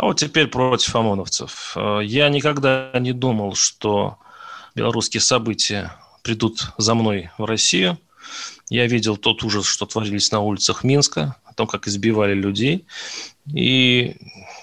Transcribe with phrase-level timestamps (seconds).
[0.00, 1.74] А вот теперь против ОМОНовцев.
[1.76, 4.16] Э, Я никогда не думал, что
[4.74, 5.92] белорусские события
[6.22, 7.98] придут за мной в Россию.
[8.70, 12.86] Я видел тот ужас, что творились на улицах Минска, о том, как избивали людей.
[13.52, 14.16] И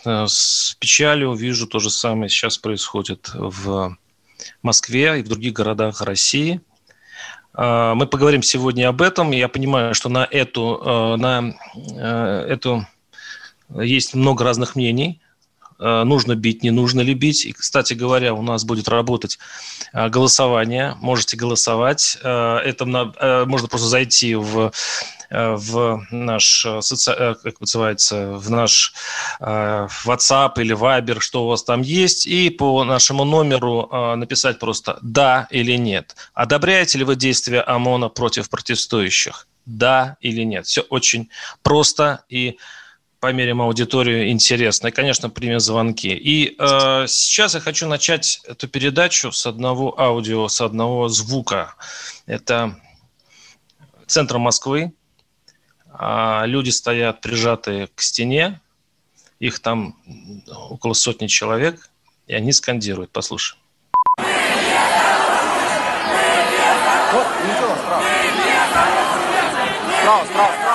[0.05, 3.95] э, с печалью вижу то же самое сейчас происходит в
[4.63, 6.61] Москве и в других городах России.
[7.55, 9.29] Э, Мы поговорим сегодня об этом.
[9.29, 11.53] Я понимаю, что на эту, на
[11.95, 12.87] эту
[13.69, 15.21] есть много разных мнений.
[15.79, 17.45] Э, Нужно бить, не нужно ли бить.
[17.45, 19.37] И, кстати говоря, у нас будет работать
[19.93, 20.95] э, голосование.
[21.01, 22.17] Можете голосовать.
[22.23, 22.85] Э, Это
[23.47, 24.71] можно просто зайти в
[25.29, 28.93] в наш, как называется, в наш
[29.41, 35.49] WhatsApp или Viber, что у вас там есть, и по нашему номеру написать просто «да»
[35.51, 36.15] или «нет».
[36.33, 39.47] Одобряете ли вы действия ОМОНа против протестующих?
[39.65, 40.65] Да или нет?
[40.65, 41.27] Все очень
[41.61, 42.57] просто и
[43.19, 44.87] померим аудиторию интересно.
[44.87, 46.09] И, конечно, примем звонки.
[46.09, 51.75] И э, сейчас я хочу начать эту передачу с одного аудио, с одного звука.
[52.25, 52.79] Это
[54.05, 54.93] центр Москвы.
[55.91, 58.61] А люди стоят прижатые к стене.
[59.39, 59.95] Их там
[60.47, 61.89] около сотни человек.
[62.27, 63.11] И они скандируют.
[63.11, 63.57] Послушай.
[70.01, 70.66] Справа, справа.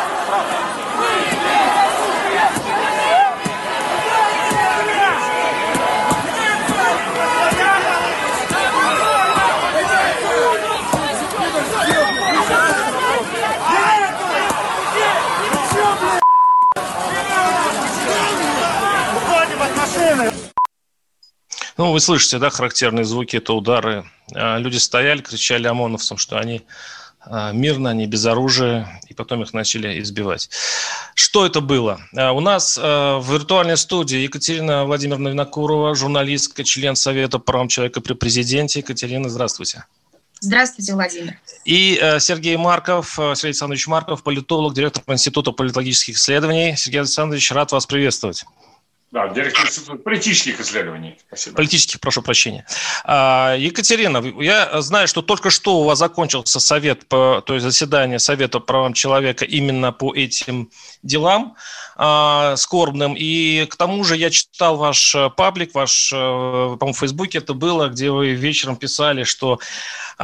[21.78, 24.04] Ну, вы слышите, да, характерные звуки, это удары.
[24.34, 26.62] А, Люди стояли, кричали ОМОНовцам, что они
[27.20, 30.50] а, мирно, они без оружия, и потом их начали избивать.
[31.14, 32.00] Что это было?
[32.14, 38.00] А, У нас в виртуальной студии Екатерина Владимировна Винокурова, журналистка, член Совета по правам человека
[38.00, 38.80] при президенте.
[38.80, 39.84] Екатерина, здравствуйте.
[40.40, 41.38] Здравствуйте, Владимир.
[41.64, 46.74] И Сергей Марков, Сергей Александрович Марков, политолог, директор Института политологических исследований.
[46.76, 48.44] Сергей Александрович, рад вас приветствовать.
[49.12, 51.18] Да, директор Института политических исследований.
[51.26, 51.56] Спасибо.
[51.56, 52.64] Политических, прошу прощения.
[53.04, 58.18] А, Екатерина, я знаю, что только что у вас закончился совет, по, то есть заседание
[58.18, 60.70] Совета по правам человека именно по этим
[61.02, 61.56] делам
[61.94, 63.14] а, скорбным.
[63.14, 67.52] И к тому же я читал ваш э, паблик, ваш, э, по-моему, в Фейсбуке это
[67.52, 69.58] было, где вы вечером писали, что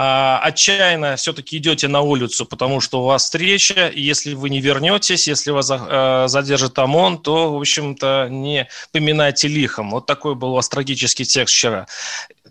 [0.00, 5.26] отчаянно все-таки идете на улицу, потому что у вас встреча, и если вы не вернетесь,
[5.26, 9.90] если вас э, задержит ОМОН, то, в общем-то, не поминайте лихом.
[9.90, 11.86] Вот такой был у вас трагический текст вчера.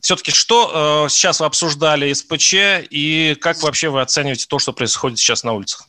[0.01, 2.53] Все-таки что э, сейчас вы обсуждали СПЧ
[2.89, 5.87] и как вообще вы оцениваете то, что происходит сейчас на улицах?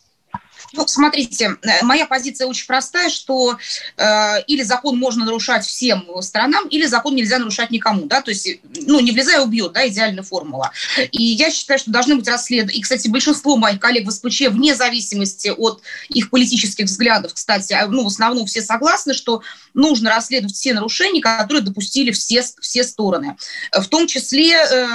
[0.73, 3.57] Ну, смотрите, э, моя позиция очень простая, что
[3.97, 8.47] э, или закон можно нарушать всем сторонам, или закон нельзя нарушать никому, да, то есть,
[8.47, 10.73] э, ну, не влезая убьет, да, идеальная формула.
[11.11, 12.79] И я считаю, что должны быть расследования.
[12.79, 17.87] И, кстати, большинство моих коллег в СПЧ, вне зависимости от их политических взглядов, кстати, а,
[17.87, 19.43] ну, в основном все согласны, что
[19.73, 23.37] нужно расследовать все нарушения, которые допустили все, все стороны.
[23.73, 24.87] В том числе э,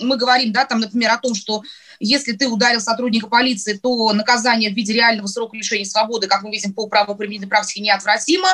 [0.00, 1.62] мы говорим, да, там, например, о том, что
[2.00, 6.50] если ты ударил сотрудника полиции, то наказание в виде реального срока лишения свободы, как мы
[6.50, 8.48] видим по правоприменительной практике, неотвратимо.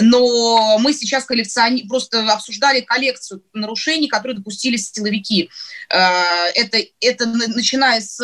[0.00, 1.86] Но мы сейчас коллекциони...
[1.86, 5.50] просто обсуждали коллекцию нарушений, которые допустили силовики.
[5.90, 6.06] Э,
[6.54, 8.16] Это, это на- начиная с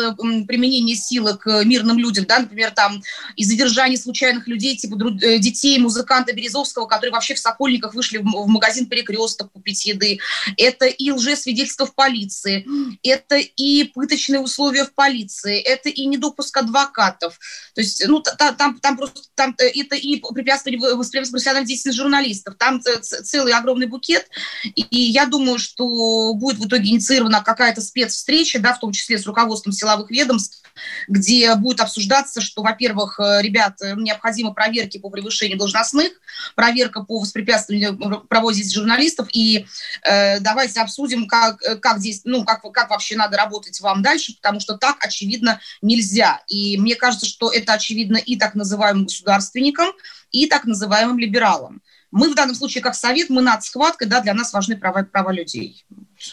[0.47, 3.03] применения силы к мирным людям, да, например, там
[3.35, 8.47] и задержание случайных людей, типа э, детей музыканта Березовского, которые вообще в Сокольниках вышли в
[8.47, 10.19] магазин «Перекресток» купить еды.
[10.57, 12.65] Это и лжесвидетельство в полиции,
[13.03, 17.39] это и пыточные условия в полиции, это и недопуск адвокатов.
[17.75, 21.97] То есть, ну, та- та- там, там просто там, э, это и препятствие профессиональной деятельности
[21.97, 22.55] журналистов.
[22.57, 24.27] Там ц- целый огромный букет.
[24.75, 29.25] И, я думаю, что будет в итоге инициирована какая-то спецвстреча, да, в том числе с
[29.25, 30.61] руководством силовых ведомств,
[31.07, 36.11] где будет обсуждаться, что, во-первых, э, ребят, э, необходимы проверки по превышению должностных,
[36.55, 37.93] проверка по воспрепятствованию
[38.29, 39.65] деятельности журналистов, и
[40.03, 44.35] э, давайте обсудим, как, э, как, здесь, ну, как, как вообще надо работать вам дальше,
[44.41, 46.41] потому что так, очевидно, нельзя.
[46.47, 49.89] И мне кажется, что это очевидно и так называемым государственникам,
[50.31, 51.81] и так называемым либералам.
[52.11, 55.31] мы в данном случае, как совет, мы над схваткой, да, для нас важны права, права
[55.31, 55.83] людей.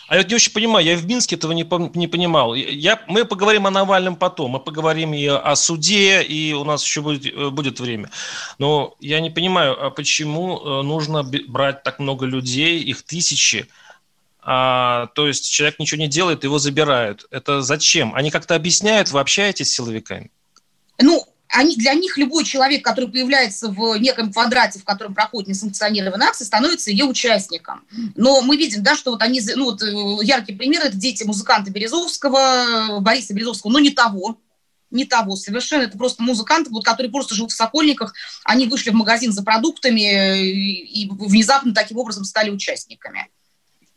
[0.09, 2.55] А я не очень понимаю, я в Минске этого не, не понимал.
[2.55, 7.01] Я, мы поговорим о Навальном потом, мы поговорим и о суде, и у нас еще
[7.01, 8.11] будет, э, будет время.
[8.59, 13.67] Но я не понимаю, а почему э, нужно брать так много людей, их тысячи,
[14.43, 17.27] а, то есть человек ничего не делает, его забирают.
[17.31, 18.15] Это зачем?
[18.15, 20.31] Они как-то объясняют, вы общаетесь с силовиками?
[21.01, 26.29] Ну, они, для них любой человек, который появляется в неком квадрате, в котором проходит несанкционированная
[26.29, 27.85] акция, становится ее участником.
[28.15, 31.71] Но мы видим, да, что вот они, ну вот э, яркий пример, это дети музыканта
[31.73, 34.39] Березовского, Бориса Березовского, но не того,
[34.91, 35.83] не того совершенно.
[35.83, 38.15] Это просто музыканты, вот, которые просто живут в Сокольниках,
[38.45, 43.29] они вышли в магазин за продуктами э, и, и внезапно таким образом стали участниками.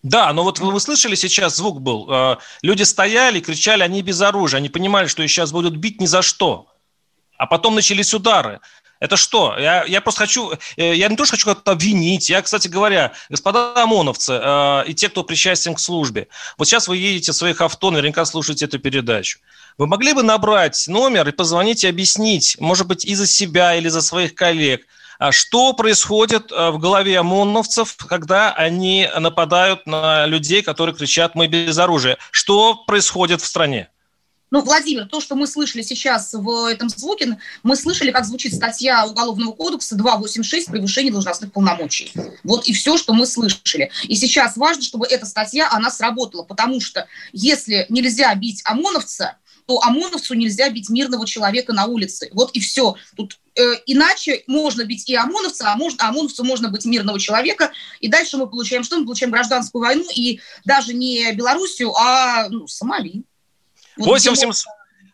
[0.03, 4.59] Да, но вот вы, слышали сейчас, звук был, э, люди стояли, кричали, они без оружия,
[4.59, 6.67] они понимали, что их сейчас будут бить ни за что
[7.43, 8.61] а потом начались удары.
[8.99, 9.57] Это что?
[9.59, 12.29] Я, я просто хочу, э, я не то, что хочу как-то обвинить.
[12.29, 16.95] Я, кстати говоря, господа ОМОНовцы э, и те, кто причастен к службе, вот сейчас вы
[16.95, 19.39] едете в своих авто, наверняка слушаете эту передачу.
[19.77, 23.89] Вы могли бы набрать номер и позвонить и объяснить, может быть, и за себя, или
[23.89, 24.87] за своих коллег, а
[25.31, 31.77] что происходит э, в голове ОМОНовцев, когда они нападают на людей, которые кричат «мы без
[31.77, 32.17] оружия»?
[32.31, 33.89] Что происходит в стране?
[34.53, 39.03] Ну, Владимир, то, что мы слышали сейчас в этом звуке, мы слышали, как звучит статья
[39.03, 42.13] Уголовного кодекса 286 «Превышение должностных полномочий».
[42.43, 43.89] Вот и все, что мы слышали.
[44.03, 49.79] И сейчас важно, чтобы эта статья, она сработала, потому что если нельзя бить ОМОНовца, то
[49.81, 52.29] ОМОНовцу нельзя бить мирного человека на улице.
[52.33, 52.95] Вот и все.
[53.15, 57.71] Тут э, иначе можно бить и ОМОНовца, а, можно, а ОМОНовцу можно быть мирного человека.
[57.99, 58.97] И дальше мы получаем что?
[58.97, 63.23] Мы получаем гражданскую войну, и даже не Белоруссию, а ну, Сомали.
[63.97, 64.65] 8 800,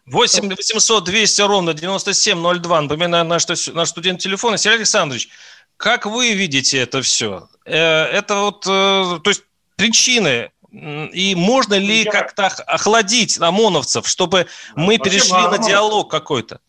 [0.06, 2.82] 8 800 200 ровно 9702.
[2.82, 4.58] Напоминаю, наш, наш студент телефона.
[4.58, 5.30] Сергей Александрович,
[5.78, 7.50] как вы видите это все?
[7.66, 9.44] Э, это вот, э, то есть
[9.76, 12.12] причины и можно ли Я...
[12.12, 15.52] как-то охладить ОМОНовцев, чтобы мы Вообще, перешли ОМОН...
[15.52, 16.60] на диалог какой-то?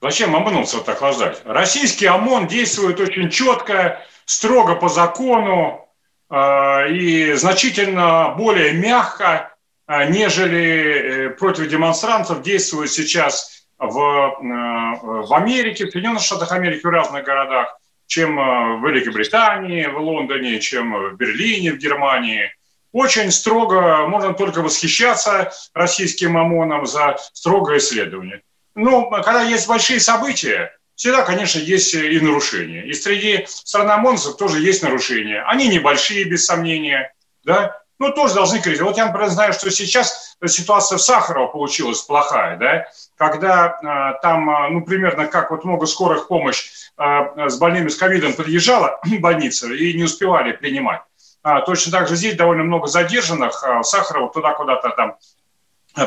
[0.00, 1.40] Зачем ОМОНовцев охлаждать?
[1.44, 5.88] Российский ОМОН действует очень четко, строго по закону
[6.30, 9.54] э, и значительно более мягко,
[9.86, 16.80] а, нежели э, против демонстрантов действуют сейчас в, э, в Америке, в Соединенных Штатах Америки,
[16.82, 22.50] в разных городах, чем э, в Великобритании, в Лондоне, чем в Берлине, в Германии.
[22.94, 28.42] Очень строго, можно только восхищаться российским ОМОНом за строгое исследование.
[28.76, 32.86] Но когда есть большие события, всегда, конечно, есть и нарушения.
[32.86, 35.42] И среди стран ОМОНцев тоже есть нарушения.
[35.42, 37.12] Они небольшие, без сомнения,
[37.42, 38.90] да, ну, тоже должны критиковать.
[38.92, 42.86] Вот я, например, знаю, что сейчас ситуация в Сахарово получилась плохая, да,
[43.16, 43.76] когда
[44.16, 48.34] э, там, э, ну, примерно как вот много скорых помощь э, с больными с ковидом
[48.34, 51.02] подъезжала в больницу и не успевали принимать.
[51.44, 53.62] А, точно так же здесь довольно много задержанных.
[53.62, 55.16] А, Сахарова туда куда-то там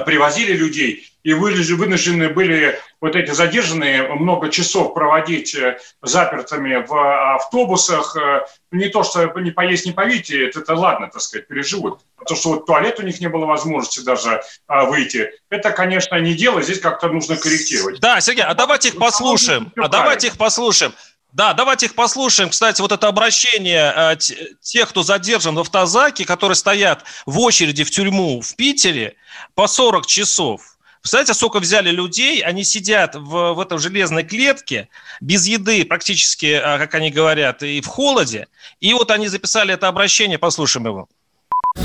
[0.06, 8.18] привозили людей, и вынуждены были вот эти задержанные много часов проводить э, запертыми в автобусах.
[8.18, 12.02] Э, не то, что не поесть, не повить, это, это ладно, так сказать, переживут.
[12.18, 16.20] А то, что вот туалет у них не было возможности даже а, выйти, это, конечно,
[16.20, 18.02] не дело, здесь как-то нужно корректировать.
[18.02, 19.72] Да, Сергей, а давайте их послушаем.
[19.78, 20.94] А давайте их послушаем.
[21.34, 22.50] Да, давайте их послушаем.
[22.50, 24.16] Кстати, вот это обращение э,
[24.62, 29.16] тех, кто задержан в автозаке, которые стоят в очереди в тюрьму в Питере
[29.54, 30.78] по 40 часов.
[31.02, 34.90] Представляете, сколько взяли людей, они сидят в, в этой железной клетке,
[35.22, 38.48] без еды практически, э, как они говорят, и в холоде.
[38.80, 41.10] И вот они записали это обращение, послушаем его.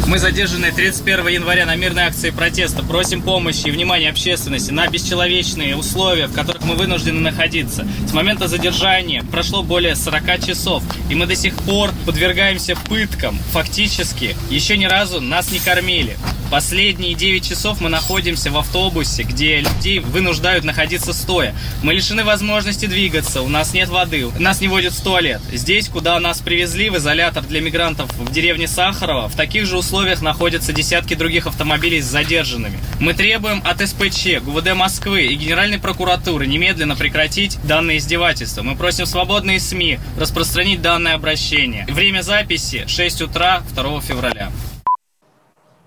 [0.06, 2.82] Мы задержаны 31 января на мирной акции протеста.
[2.82, 7.86] Просим помощи и внимания общественности на бесчеловечные условия, в которых мы вынуждены находиться.
[8.06, 13.38] С момента задержания прошло более 40 часов, и мы до сих пор подвергаемся пыткам.
[13.52, 16.16] Фактически, еще ни разу нас не кормили.
[16.52, 21.54] Последние 9 часов мы находимся в автобусе, где людей вынуждают находиться стоя.
[21.82, 25.40] Мы лишены возможности двигаться, у нас нет воды, нас не водят в туалет.
[25.50, 30.22] Здесь, куда нас привезли, в изолятор для мигрантов в деревне Сахарова, в таких же условиях
[30.22, 32.78] находятся десятки других автомобилей с задержанными.
[33.00, 38.62] Мы требуем от СПЧ, ГУВД Москвы и Генеральной прокуратуры немедленно прекратить данное издевательство.
[38.62, 41.84] Мы просим свободные СМИ распространить данное обращение.
[41.88, 44.52] Время записи 6 утра 2 февраля.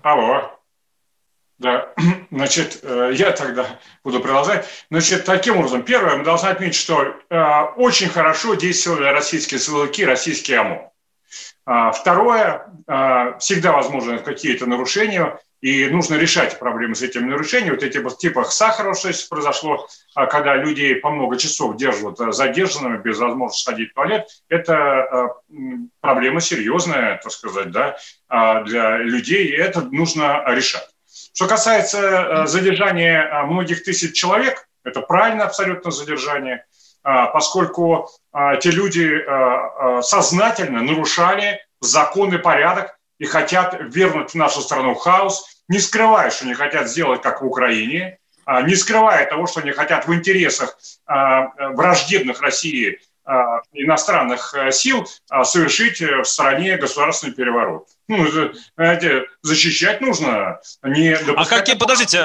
[0.02, 0.52] Алло.
[1.58, 1.94] Да,
[2.32, 4.68] значит, э, я тогда буду продолжать.
[4.92, 10.60] Значит, таким образом, первое, мы должны отметить, что э, очень хорошо действовали российские силовики, российские
[10.60, 10.90] ОМОН.
[11.65, 17.74] А, второе, а, всегда возможны какие-то нарушения, и нужно решать проблемы с этим нарушением.
[17.74, 22.98] Вот эти вот типа Сахарова, что произошло, а когда людей по много часов держат задержанными
[23.01, 25.34] без возможности сходить в туалет, это
[26.01, 27.98] проблема серьезная, так сказать, да,
[28.65, 30.88] для людей, и это нужно решать.
[31.34, 36.65] Что касается задержания многих тысяч человек, это правильно абсолютно задержание,
[37.06, 38.10] поскольку
[38.62, 39.24] те люди
[40.02, 46.46] сознательно нарушали закон и порядок и хотят вернуть в нашу страну хаос, не скрывая, что
[46.46, 50.78] они хотят сделать, как в Украине, а, не скрывая того, что они хотят в интересах
[51.06, 55.08] а, враждебных России а, иностранных сил
[55.44, 57.88] совершить в стране государственный переворот.
[58.08, 58.26] Ну,
[59.42, 62.20] защищать нужно, не А какие, подождите,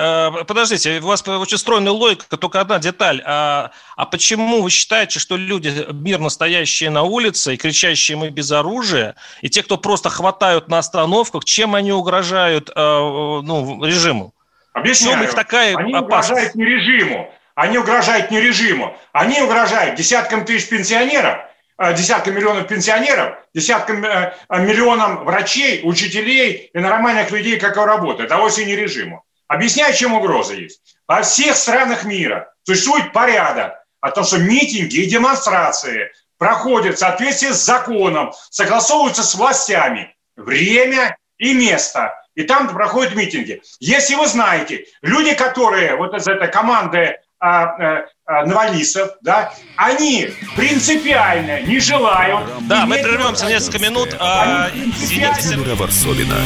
[0.46, 3.22] подождите, у вас очень стройная логика, только одна деталь.
[3.24, 8.52] А, а почему вы считаете, что люди, мирно стоящие на улице и кричащие «мы без
[8.52, 14.34] оружия», и те, кто просто хватают на остановках, чем они угрожают ну, режиму?
[14.72, 15.24] Объясняю.
[15.24, 16.54] их такая они опасность?
[16.54, 17.34] угрожают не режиму.
[17.54, 18.96] Они угрожают не режиму.
[19.12, 21.49] Они угрожают десяткам тысяч пенсионеров, э,
[21.94, 28.76] десяткам миллионов пенсионеров, десяткам э, миллионам врачей, учителей и нормальных людей, как работают, а не
[28.76, 29.24] режиму.
[29.48, 30.80] Объясняю, чем угроза есть.
[31.08, 37.50] Во всех странах мира существует порядок о том, что митинги и демонстрации проходят в соответствии
[37.50, 40.14] с законом, согласовываются с властями.
[40.36, 43.62] Время и место и там проходят митинги.
[43.80, 50.28] Если вы знаете, люди, которые вот из этой команды а, а, а, навалисов, да, они
[50.56, 52.46] принципиально не желают...
[52.68, 54.14] Да, мы прервемся несколько минут.
[54.20, 55.56] А, извините.
[55.74, 56.36] Варсовина.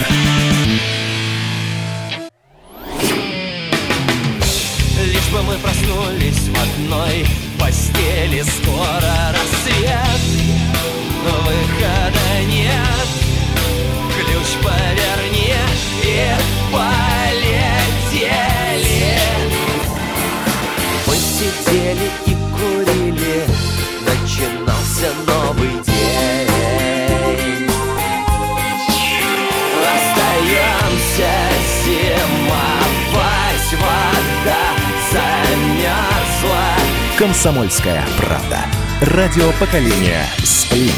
[5.05, 7.27] Лишь бы мы проснулись в одной
[7.59, 10.21] постели, скоро рассвет,
[11.25, 13.09] выхода нет,
[14.15, 15.55] ключ поверни
[16.05, 16.54] и
[21.35, 23.45] сидели и курили
[24.07, 26.49] Начинался новый день
[29.95, 31.33] Остаемся
[31.85, 33.25] зимовать
[33.81, 34.65] Вода
[35.13, 36.65] замерзла
[37.19, 38.59] Комсомольская правда.
[39.01, 40.91] Радио поколения Сплин.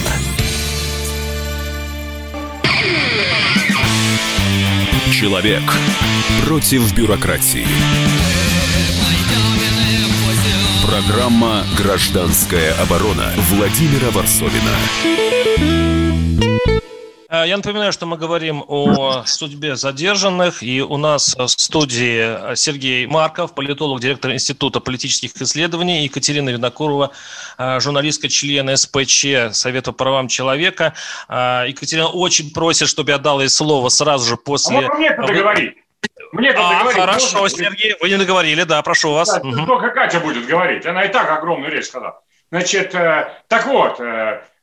[5.13, 5.63] Человек
[6.45, 7.67] против бюрократии.
[10.87, 14.71] Программа «Гражданская оборона» Владимира Варсовина.
[17.29, 23.07] Э, я напоминаю, что мы говорим о судьбе задержанных, и у нас в студии Сергей
[23.07, 27.11] Марков, политолог, директор Института политических исследований, Екатерина Винокурова,
[27.59, 30.95] э, журналистка, член СПЧ Совета по правам человека.
[31.29, 34.79] Э, Екатерина очень просит, чтобы я дал ей слово сразу же после...
[34.79, 35.75] А можно мне это договорить?
[36.33, 37.65] Мне а, хорошо, можно?
[37.65, 39.33] Сергей, вы не договорили, да, прошу вас.
[39.33, 39.67] Да, угу.
[39.67, 42.21] Только Катя будет говорить, она и так огромную речь сказала.
[42.51, 44.01] Значит, так вот,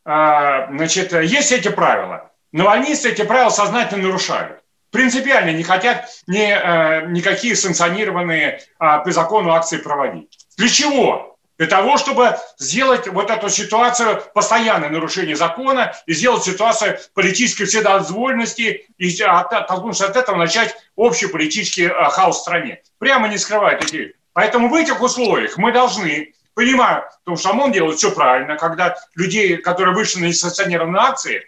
[0.05, 2.31] значит, есть эти правила.
[2.53, 4.63] Навальнисты эти правила сознательно нарушают.
[4.93, 8.59] Принципиально не хотят ни, э, никакие санкционированные э,
[9.03, 10.37] по закону акции проводить.
[10.55, 11.32] Для чего?
[11.57, 18.87] Для того, чтобы сделать вот эту ситуацию постоянное нарушение закона и сделать ситуацию политической вседозволенности
[18.97, 22.81] и оттолкнуться от этого начать общий политический э, хаос в стране.
[22.97, 24.15] Прямо не скрывают эти.
[24.33, 29.57] Поэтому в этих условиях мы должны понимаю, потому что ОМОН делает все правильно, когда людей,
[29.57, 31.47] которые вышли на несанкционированные акции,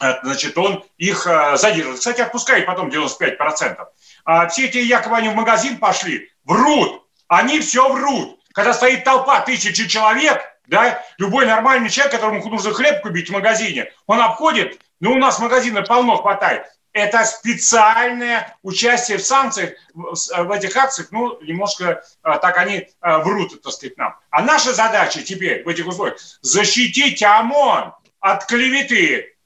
[0.00, 1.98] Э, значит, он их э, задерживает.
[1.98, 3.86] Кстати, отпускает потом 95%.
[4.24, 7.06] А все эти якобы они в магазин пошли, врут.
[7.28, 8.39] Они все врут.
[8.52, 13.92] Когда стоит толпа тысячи человек, да, любой нормальный человек, которому нужно хлеб купить в магазине,
[14.06, 16.66] он обходит, ну, у нас магазина полно хватает.
[16.92, 23.72] Это специальное участие в санкциях, в этих акциях, ну, немножко э, так они врут, так
[23.72, 24.16] сказать, нам.
[24.30, 29.36] А наша задача теперь в этих условиях защитить ОМОН от клеветы,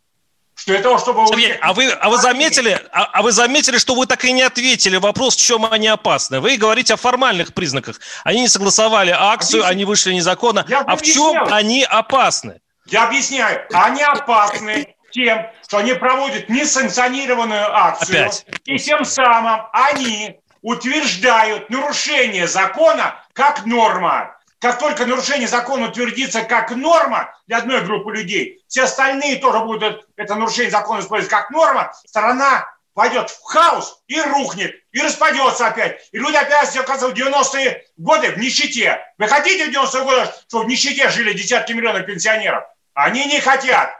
[0.66, 1.26] для того, чтобы...
[1.26, 4.42] Сергей, а вы, а вы заметили, а, а вы заметили, что вы так и не
[4.42, 6.40] ответили вопрос, в чем они опасны?
[6.40, 8.00] Вы говорите о формальных признаках.
[8.24, 9.72] Они не согласовали акцию, Объясни.
[9.72, 10.64] они вышли незаконно.
[10.68, 12.60] Я а в чем они опасны?
[12.86, 13.66] Я объясняю.
[13.72, 18.20] Они опасны тем, что они проводят несанкционированную акцию.
[18.20, 18.46] Опять.
[18.64, 24.33] И тем самым они утверждают нарушение закона как норма.
[24.64, 30.08] Как только нарушение закона утвердится как норма для одной группы людей, все остальные тоже будут
[30.16, 36.08] это нарушение закона использовать как норма, страна пойдет в хаос и рухнет, и распадется опять.
[36.12, 39.04] И люди опять оказываются в 90-е годы в нищете.
[39.18, 42.64] Вы хотите в 90-е годы, чтобы в нищете жили десятки миллионов пенсионеров?
[42.94, 43.94] Они не хотят.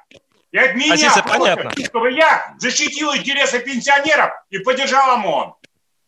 [0.51, 1.85] И от меня Позиция просят, понятна.
[1.85, 5.57] чтобы я защитил интересы пенсионеров и поддержал ОМОН.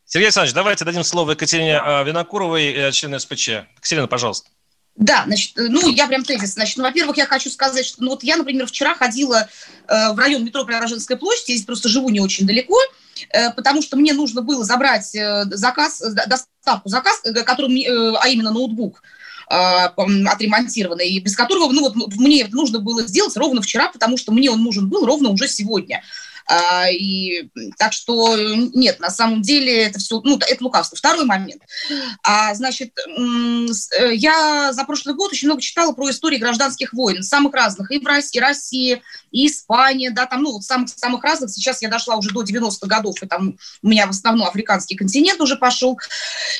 [0.06, 3.48] Сергей Александрович, давайте дадим слово Екатерине э, Винокуровой, э, члену СПЧ.
[3.76, 4.48] Екатерина, пожалуйста.
[4.94, 6.54] Да, значит, ну, я прям тезис.
[6.54, 9.48] Значит, ну, во-первых, я хочу сказать, что, ну, вот я, например, вчера ходила
[9.88, 12.78] э, в район метро Преображенская площадь, я здесь просто живу не очень далеко,
[13.30, 17.88] э, потому что мне нужно было забрать э, заказ, э, доставку, заказ, э, который, мне,
[17.88, 19.02] э, а именно ноутбук,
[19.50, 24.32] м, отремонтированный, без которого, ну, вот мне это нужно было сделать ровно вчера, потому что
[24.32, 26.02] мне он нужен был ровно уже сегодня.
[26.48, 27.48] А, и
[27.78, 30.96] так что нет, на самом деле это все, ну, это лукавство.
[30.96, 31.62] Второй момент.
[32.22, 37.54] А, значит, э, я за прошлый год очень много читала про истории гражданских войн, самых
[37.54, 41.50] разных, и в России, и Россия, и Испания, да, там, ну, вот самых-самых разных.
[41.50, 45.40] Сейчас я дошла уже до 90-х годов, и там у меня в основном африканский континент
[45.40, 45.98] уже пошел.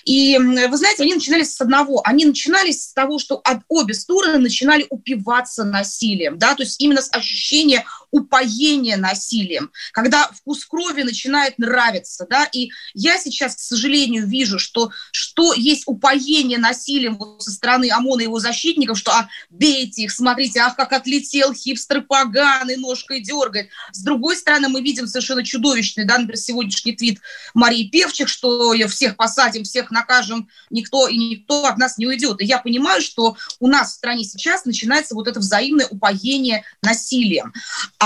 [0.04, 2.02] И, вы знаете, они начинались с одного.
[2.04, 7.02] Они начинались с того, что от обе стороны начинали упиваться насилием, да, то есть именно
[7.02, 7.84] с ощущения
[8.16, 14.90] упоения насилием, когда вкус крови начинает нравиться, да, и я сейчас, к сожалению, вижу, что,
[15.12, 20.60] что есть упоение насилием со стороны ОМОНа и его защитников, что а, бейте их, смотрите,
[20.60, 23.68] ах, как отлетел хипстер поганый, ножкой дергает.
[23.92, 27.20] С другой стороны, мы видим совершенно чудовищный, да, например, сегодняшний твит
[27.54, 32.40] Марии Певчих, что всех посадим, всех накажем, никто и никто от нас не уйдет.
[32.40, 37.52] И я понимаю, что у нас в стране сейчас начинается вот это взаимное упоение насилием.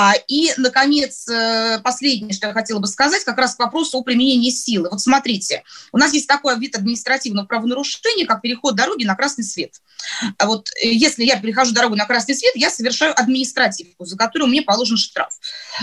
[0.02, 4.02] А, и, наконец, э, последнее, что я хотела бы сказать, как раз к вопросу о
[4.02, 4.88] применении силы.
[4.90, 9.74] Вот смотрите, у нас есть такой вид административного правонарушения, как переход дороги на красный свет.
[10.38, 14.48] А вот э, если я перехожу дорогу на красный свет, я совершаю административку, за которую
[14.48, 15.34] мне положен штраф.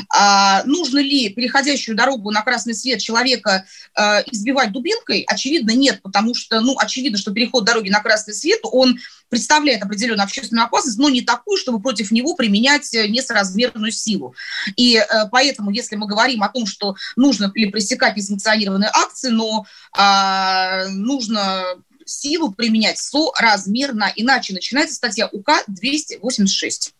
[0.09, 5.25] А, нужно ли переходящую дорогу на красный свет человека э, избивать дубинкой?
[5.27, 8.97] Очевидно, нет, потому что, ну, очевидно, что переход дороги на красный свет, он
[9.29, 14.35] представляет определенную общественную опасность, но не такую, чтобы против него применять э, несоразмерную силу.
[14.75, 19.65] И э, поэтому, если мы говорим о том, что нужно ли пресекать несанкционированные акции, но
[19.93, 21.63] а, нужно
[22.05, 26.93] силу применять соразмерно, иначе начинается статья УК 286.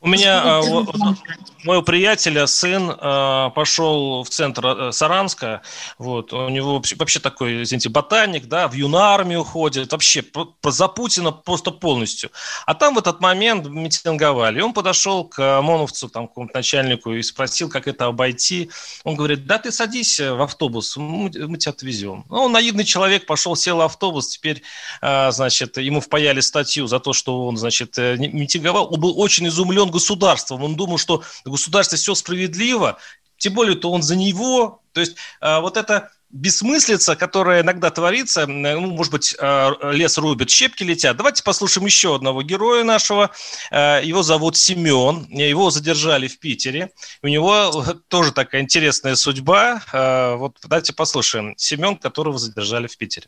[0.00, 0.94] У меня а, вот-
[1.64, 5.62] моего приятеля сын а, пошел в центр а, Саранска,
[5.98, 10.24] вот, у него вообще, вообще такой, извините, ботаник, да, в юнармию ходит, вообще
[10.64, 12.30] за Путина просто полностью.
[12.64, 17.12] А там в этот момент митинговали, и он подошел к ОМОНовцу, там, к какому-то начальнику
[17.12, 18.70] и спросил, как это обойти.
[19.02, 22.24] Он говорит, да ты садись в автобус, мы, мы тебя отвезем.
[22.28, 24.62] Ну, он наивный человек, пошел, сел в автобус, теперь,
[25.00, 28.92] а, значит, ему впаяли статью за то, что он, значит, э, митинговал.
[28.92, 32.98] Он был очень изумлен государством, он думал, что в государстве все справедливо,
[33.38, 34.82] тем более, то он за него.
[34.92, 40.18] То есть а, вот это бессмыслица, которая иногда творится, м, ну, может быть, а, лес
[40.18, 41.16] рубит, щепки летят.
[41.16, 43.30] Давайте послушаем еще одного героя нашего.
[43.70, 45.26] Его зовут Семен.
[45.30, 46.90] Его задержали в Питере.
[47.22, 49.80] У него тоже такая интересная судьба.
[50.36, 51.54] Вот давайте послушаем.
[51.56, 53.26] Семен, которого задержали в Питере.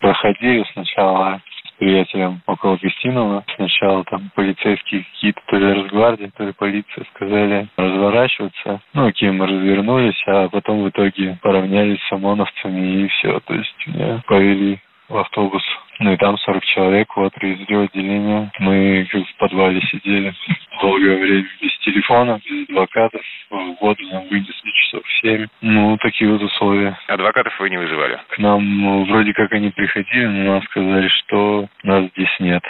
[0.00, 1.40] проходили сначала
[1.78, 3.44] приятелем около Гостиного.
[3.56, 8.80] Сначала там полицейские какие-то, то ли Росгвардия, то ли полиция сказали разворачиваться.
[8.94, 13.40] Ну, окей, мы развернулись, а потом в итоге поравнялись с ОМОНовцами и все.
[13.40, 15.62] То есть меня повели в автобус.
[15.98, 18.50] Ну и там 40 человек, вот, привезли в отделение.
[18.58, 20.34] Мы как в подвале сидели
[20.80, 23.22] долгое время без телефона, без адвокатов.
[23.50, 25.46] Воду нам вынесли часов в 7.
[25.62, 26.98] Ну, такие вот условия.
[27.08, 28.20] Адвокатов вы не вызывали?
[28.28, 32.62] К нам ну, вроде как они приходили, но нам сказали, что нас здесь нет.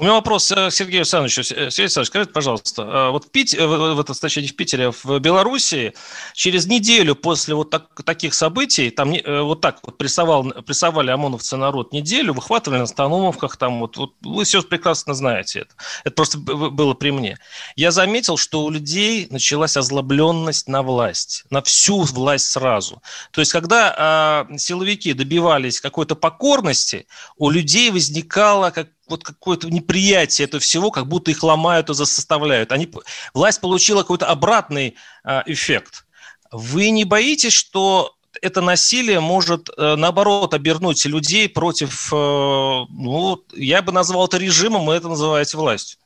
[0.00, 1.42] У меня вопрос э, к Сергею Александровичу.
[1.42, 4.48] С- Сергей Александрович, скажите, пожалуйста, э, вот в, Пит- э, в, в, это, точнее, не
[4.48, 5.92] в Питере, в Белоруссии
[6.34, 11.56] через неделю после вот так- таких событий, там э, вот так вот прессовал, прессовали ОМОНовцы
[11.56, 15.74] народ неделю, выхватывали на остановках, там вот, вот вы все прекрасно знаете это.
[16.04, 17.36] Это просто было при мне.
[17.74, 23.02] Я заметил, что у людей началась озлобленность на власть, на всю власть сразу.
[23.32, 30.46] То есть, когда э, силовики добивались какой-то покорности, у людей возникало как вот какое-то неприятие
[30.46, 32.72] этого всего, как будто их ломают и засоставляют.
[32.72, 32.90] Они,
[33.34, 36.06] власть получила какой-то обратный э, эффект.
[36.50, 43.82] Вы не боитесь, что это насилие может, э, наоборот, обернуть людей против, э, ну, я
[43.82, 45.98] бы назвал это режимом, вы это называете властью?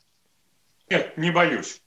[0.88, 1.81] Нет, не боюсь.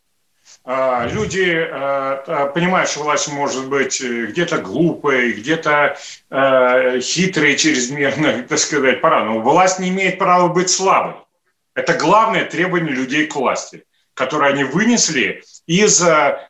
[0.68, 5.96] А, Люди э, э, понимают, что власть может быть э, где-то глупой, где-то
[7.02, 9.24] хитрой чрезмерно, так сказать, пора.
[9.26, 11.14] Но власть не имеет права быть слабой.
[11.76, 13.84] Это главное требование людей к власти,
[14.16, 16.04] которое они вынесли из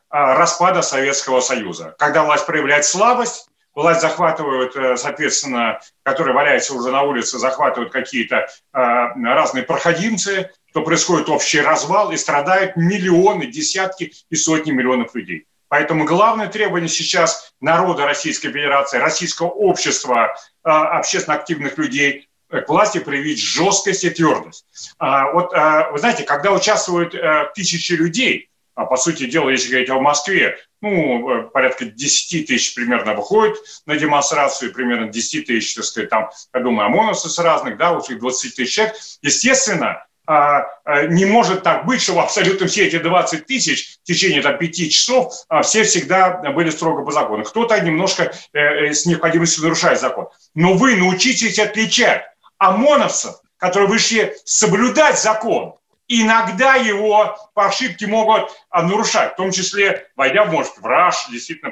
[0.10, 1.96] распада Советского Союза.
[1.98, 8.38] Когда власть проявляет слабость, власть захватывают, э, соответственно, которые валяются уже на улице, захватывают какие-то
[8.38, 15.46] э, разные проходимцы, то происходит общий развал и страдают миллионы, десятки и сотни миллионов людей.
[15.68, 23.00] Поэтому главное требование сейчас народа Российской Федерации, российского общества, э, общественно активных людей к власти
[23.00, 24.66] проявить жесткость и твердость.
[25.00, 27.16] А, вот, вы знаете, когда участвуют
[27.56, 32.76] тысячи людей, а по сути дела, если говорить о Москве, ну, э, порядка 10 тысяч
[32.76, 37.78] примерно выходит на демонстрацию, примерно 10 тысяч, так сказать, там, я думаю, ОМОНовцы с разных,
[37.78, 38.96] да, уже 20 тысяч человек.
[39.22, 44.42] Естественно, а, а, не может так быть, что абсолютно все эти 20 тысяч в течение
[44.42, 47.44] там, 5 часов а, все всегда были строго по закону.
[47.44, 50.28] Кто-то немножко э, э, с необходимостью нарушает закон.
[50.56, 52.24] Но вы научитесь отличать
[52.58, 55.76] ОМОНовцев, которые вышли соблюдать закон,
[56.08, 61.72] иногда его по ошибке могут а, нарушать, в том числе, войдя, может, в раж, действительно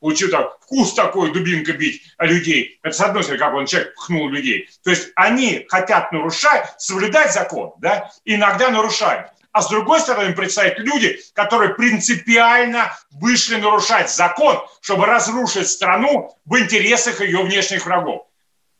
[0.00, 2.78] получил так, вкус такой, дубинка бить людей.
[2.82, 4.68] Это, с одной стороны, как он человек пхнул людей.
[4.82, 9.28] То есть они хотят нарушать, соблюдать закон, да, иногда нарушают.
[9.52, 16.58] А с другой стороны, представить люди, которые принципиально вышли нарушать закон, чтобы разрушить страну в
[16.58, 18.26] интересах ее внешних врагов.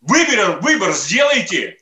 [0.01, 1.79] Выбор, выбор сделайте,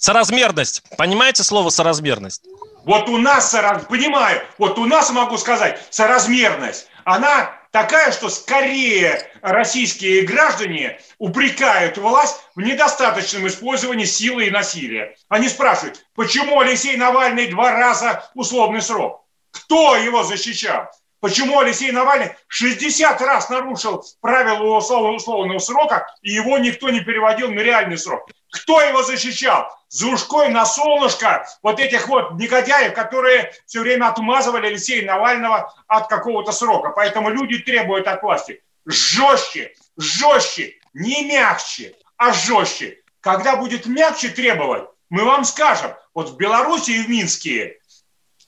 [0.00, 0.82] Соразмерность.
[0.96, 2.42] Понимаете слово соразмерность?
[2.86, 3.54] Вот у нас,
[3.86, 12.36] понимаю, вот у нас могу сказать, соразмерность, она такая, что скорее российские граждане упрекают власть
[12.54, 15.16] в недостаточном использовании силы и насилия.
[15.28, 19.26] Они спрашивают, почему Алексей Навальный два раза условный срок?
[19.50, 20.86] Кто его защищал?
[21.20, 27.60] Почему Алексей Навальный 60 раз нарушил правила условного срока, и его никто не переводил на
[27.60, 28.30] реальный срок?
[28.50, 29.70] Кто его защищал?
[29.88, 36.08] За ушкой на солнышко вот этих вот негодяев, которые все время отмазывали Алексея Навального от
[36.08, 36.90] какого-то срока.
[36.90, 42.98] Поэтому люди требуют от власти жестче, жестче, не мягче, а жестче.
[43.20, 47.80] Когда будет мягче требовать, мы вам скажем, вот в Беларуси и в Минске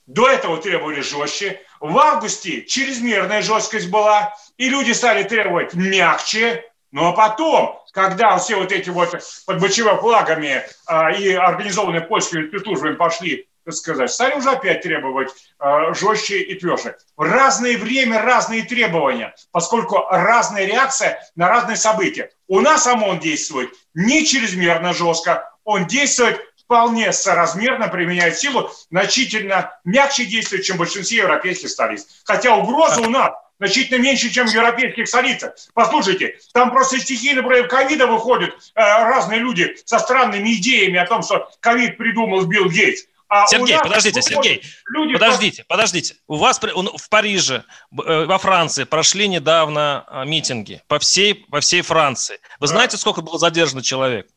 [0.05, 6.63] до этого требовали жестче, в августе чрезмерная жесткость была, и люди стали требовать мягче.
[6.93, 12.47] Ну а потом, когда все вот эти вот под БЧВ флагами а, и организованные польскими
[12.47, 16.95] спецслужбами пошли, так сказать, стали уже опять требовать а, жестче и тверже.
[17.17, 22.29] В разное время разные требования, поскольку разная реакция на разные события.
[22.47, 30.25] У нас ОМОН действует не чрезмерно жестко, он действует вполне соразмерно применяет силу, значительно мягче
[30.25, 32.05] действует, чем в большинстве европейских столиц.
[32.23, 35.55] Хотя угроза у нас значительно меньше, чем в европейских столицах.
[35.73, 41.23] Послушайте, там просто стихийно против ковида выходят э, разные люди со странными идеями о том,
[41.23, 43.03] что ковид придумал Билл Гейтс.
[43.29, 46.15] А Сергей, подождите, Сергей, люди подождите, подождите.
[46.27, 51.81] У вас в Париже, э, во Франции прошли недавно э, митинги по всей, по всей
[51.81, 52.39] Франции.
[52.59, 52.73] Вы да.
[52.73, 54.27] знаете, сколько было задержано человек?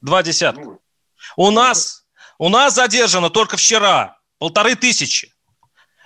[0.00, 0.62] Два десятка.
[0.62, 0.80] Ну,
[1.36, 2.06] у нас,
[2.38, 5.31] у нас задержано только вчера полторы тысячи.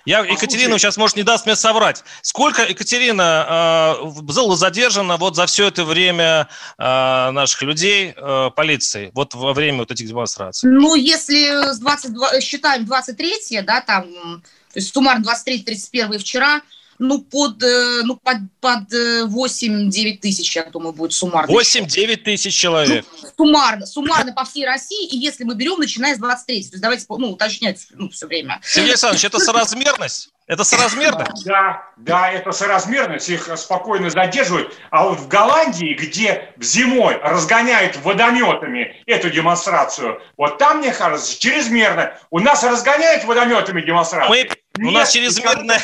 [0.07, 2.05] Я, Екатерина сейчас, может, не даст мне соврать.
[2.21, 9.11] Сколько, Екатерина, э, было задержано вот за все это время э, наших людей э, полиции,
[9.13, 10.69] вот во время вот этих демонстраций?
[10.71, 16.61] Ну, если с 22, считаем 23 да, там, то есть суммарно 23-31 вчера,
[16.99, 21.51] ну, под, э, ну, под, под 8-9 э, тысяч, я думаю, будет суммарно.
[21.51, 23.05] 8-9 тысяч человек.
[23.21, 26.81] Ну, суммарно, суммарно по всей России, и если мы берем, начиная с 23 то есть
[26.81, 28.59] давайте ну, уточнять ну, все время.
[28.63, 30.29] Сергей Александрович, это соразмерность?
[30.47, 31.27] Это соразмерно?
[31.43, 34.73] Да, да, это соразмерность, их спокойно задерживают.
[34.91, 42.17] А вот в Голландии, где зимой разгоняют водометами эту демонстрацию, вот там, мне кажется, чрезмерно.
[42.29, 44.29] У нас разгоняют водометами демонстрацию.
[44.29, 45.77] Мы, Нет, у нас чрезмерно,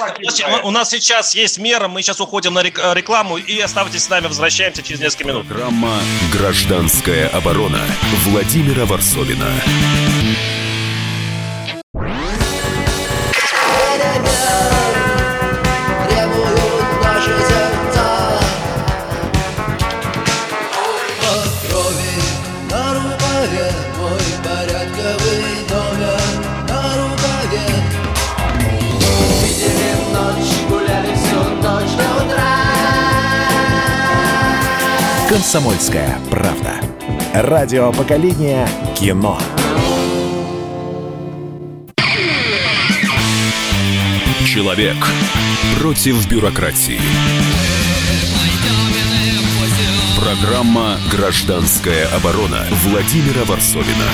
[0.64, 4.84] у нас сейчас есть мера, мы сейчас уходим на рекламу и оставайтесь с нами, возвращаемся
[4.84, 5.48] через несколько минут.
[5.48, 6.00] Программа
[6.32, 7.82] «Гражданская оборона»
[8.26, 9.52] Владимира Варсовина.
[35.34, 36.80] «Комсомольская правда».
[37.34, 39.40] Радио поколения кино.
[44.46, 44.96] Человек
[45.80, 47.02] против бюрократии.
[50.20, 54.12] Программа «Гражданская оборона» Владимира Варсовина.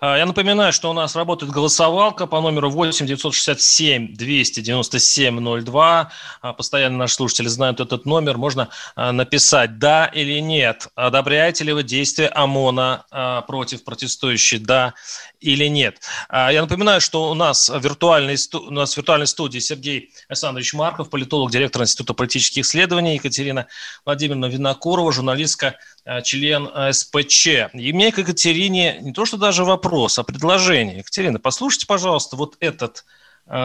[0.00, 6.12] А, я напоминаю, что у нас работает голосовалка по номеру 8 967 297 02.
[6.56, 8.38] Постоянно наши слушатели знают этот номер.
[8.38, 10.88] Можно а, написать «да» или «нет».
[10.94, 14.94] Одобряете ли вы действия ОМОНа а, против протестующих «да»
[15.40, 16.00] или нет.
[16.30, 21.50] Я напоминаю, что у нас, виртуальной, у нас в виртуальной студии Сергей Александрович Марков, политолог,
[21.50, 23.66] директор Института политических исследований, Екатерина
[24.04, 25.76] Владимировна Винокурова, журналистка,
[26.24, 27.46] член СПЧ.
[27.74, 30.98] И мне к Екатерине не то, что даже вопрос, а предложение.
[30.98, 33.04] Екатерина, послушайте, пожалуйста, вот этот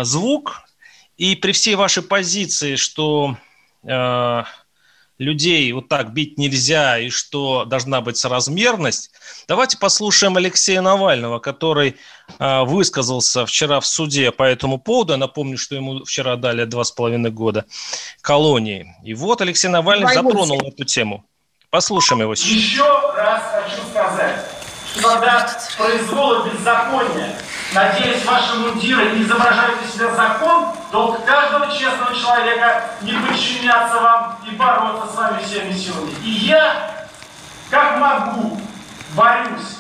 [0.04, 0.66] звук,
[1.18, 3.38] и при всей вашей позиции, что
[3.84, 4.44] э,
[5.18, 9.12] людей вот так бить нельзя и что должна быть соразмерность,
[9.48, 11.96] давайте послушаем Алексея Навального, который
[12.38, 15.14] э, высказался вчера в суде по этому поводу.
[15.14, 17.66] Я напомню, что ему вчера дали два с половиной года
[18.22, 18.94] колонии.
[19.04, 21.26] И вот Алексей Навальный затронул эту тему.
[21.76, 22.52] Послушаем его сейчас.
[22.54, 22.86] Еще
[23.18, 24.46] раз хочу сказать,
[24.94, 25.46] что когда
[25.78, 27.36] произвол беззакония
[27.74, 34.40] Надеюсь, ваши мундиры не изображают из себя закон, долг каждого честного человека не подчиняться вам
[34.50, 36.14] и бороться с вами всеми силами.
[36.24, 37.08] И я,
[37.70, 38.62] как могу,
[39.14, 39.80] борюсь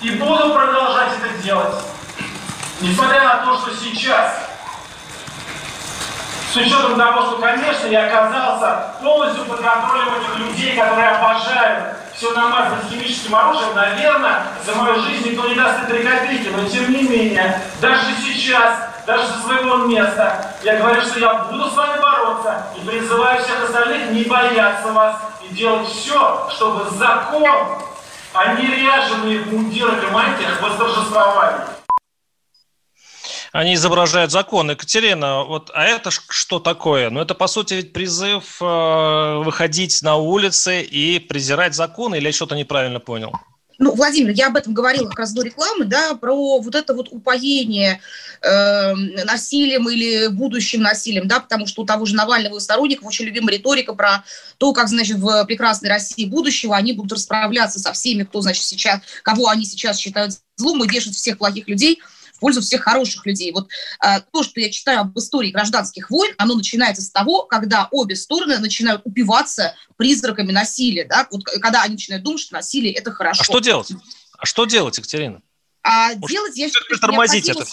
[0.00, 1.74] и буду продолжать это делать.
[2.80, 4.48] Несмотря на то, что сейчас,
[6.54, 12.30] с учетом того, что, конечно, я оказался полностью под контролем этих людей, которые обожают все
[12.30, 16.48] намазано химическим оружием, наверное, за мою жизнь никто не даст и три копейки.
[16.56, 18.72] Но тем не менее, даже сейчас,
[19.04, 23.64] даже со своего места, я говорю, что я буду с вами бороться и призываю всех
[23.64, 27.82] остальных не бояться вас и делать все, чтобы закон,
[28.32, 31.73] а не ряженые в мундирах и мантиях восторжествовали
[33.54, 34.72] они изображают закон.
[34.72, 37.08] Екатерина, вот, а это что такое?
[37.08, 42.32] Ну, это, по сути, ведь призыв э, выходить на улицы и презирать законы, или я
[42.32, 43.32] что-то неправильно понял?
[43.78, 47.08] Ну, Владимир, я об этом говорила как раз до рекламы, да, про вот это вот
[47.12, 48.00] упоение
[48.42, 53.26] э, насилием или будущим насилием, да, потому что у того же Навального и сторонников очень
[53.26, 54.24] любимая риторика про
[54.58, 59.00] то, как, значит, в прекрасной России будущего они будут расправляться со всеми, кто, значит, сейчас,
[59.22, 62.02] кого они сейчас считают злом и держат всех плохих людей–
[62.44, 63.52] пользу всех хороших людей.
[63.52, 63.70] Вот
[64.04, 68.16] э, то, что я читаю об истории гражданских войн, оно начинается с того, когда обе
[68.16, 73.40] стороны начинают упиваться призраками насилия, да, вот когда они начинают думать, что насилие это хорошо.
[73.40, 73.92] А что делать?
[74.36, 75.40] А что делать, Екатерина?
[75.82, 77.64] А Может, делать, я считаю, тормозить это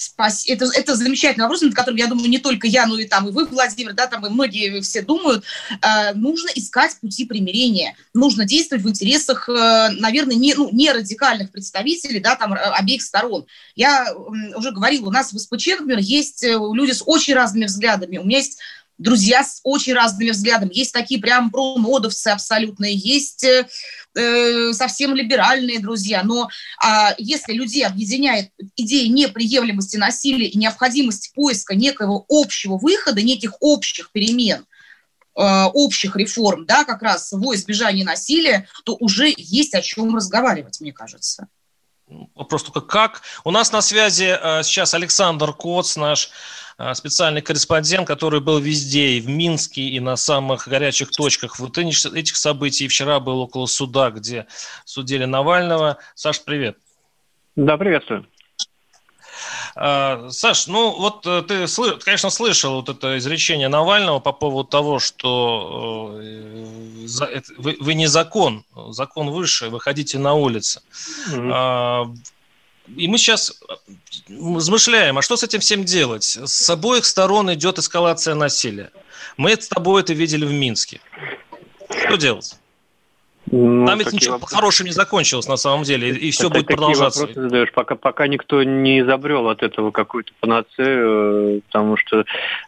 [0.00, 0.48] спас...
[0.48, 3.32] это, это замечательный вопрос, над которым, я думаю, не только я, но и там и
[3.32, 5.44] вы, Владимир, да, там и многие все думают.
[5.82, 11.50] Э, нужно искать пути примирения, нужно действовать в интересах, э, наверное, не, ну, не радикальных
[11.52, 13.44] представителей, да, там, э, обеих сторон.
[13.74, 17.66] Я э, уже говорила, у нас в СПЧ, например, есть э, люди с очень разными
[17.66, 18.16] взглядами.
[18.16, 18.58] У меня есть
[19.00, 20.70] друзья с очень разными взглядами.
[20.72, 23.66] Есть такие прям промодовцы абсолютные, есть э,
[24.14, 26.22] э, совсем либеральные друзья.
[26.22, 26.48] Но
[26.84, 34.12] э, если людей объединяет идея неприемлемости насилия и необходимость поиска некого общего выхода, неких общих
[34.12, 34.66] перемен,
[35.34, 40.80] э, общих реформ, да, как раз во избежание насилия, то уже есть о чем разговаривать,
[40.80, 41.48] мне кажется.
[42.34, 43.22] Вопрос только как.
[43.44, 46.30] У нас на связи э, сейчас Александр Коц, наш
[46.94, 52.36] специальный корреспондент, который был везде, и в Минске, и на самых горячих точках вот этих
[52.36, 52.88] событий.
[52.88, 54.46] Вчера был около суда, где
[54.84, 55.98] судили Навального.
[56.14, 56.76] Саш, привет.
[57.56, 58.26] Да, приветствую.
[59.76, 61.66] А, Саш, ну вот э, ты,
[62.04, 69.30] конечно, слышал вот это изречение Навального по поводу того, что э, вы не закон, закон
[69.30, 70.82] выше, выходите на улицы.
[71.30, 72.16] Mm-hmm.
[72.96, 73.60] И мы сейчас
[74.28, 76.24] размышляем, а что с этим всем делать?
[76.24, 78.90] С обоих сторон идет эскалация насилия.
[79.36, 81.00] Мы с тобой это видели в Минске.
[82.06, 82.60] Что делать?
[83.50, 84.54] Ну, Там ведь ничего вопросы...
[84.54, 87.22] хорошим не закончилось на самом деле, и, все будет продолжаться.
[87.22, 92.24] Вопросы задаешь, пока, пока никто не изобрел от этого какую-то панацею, э, потому что,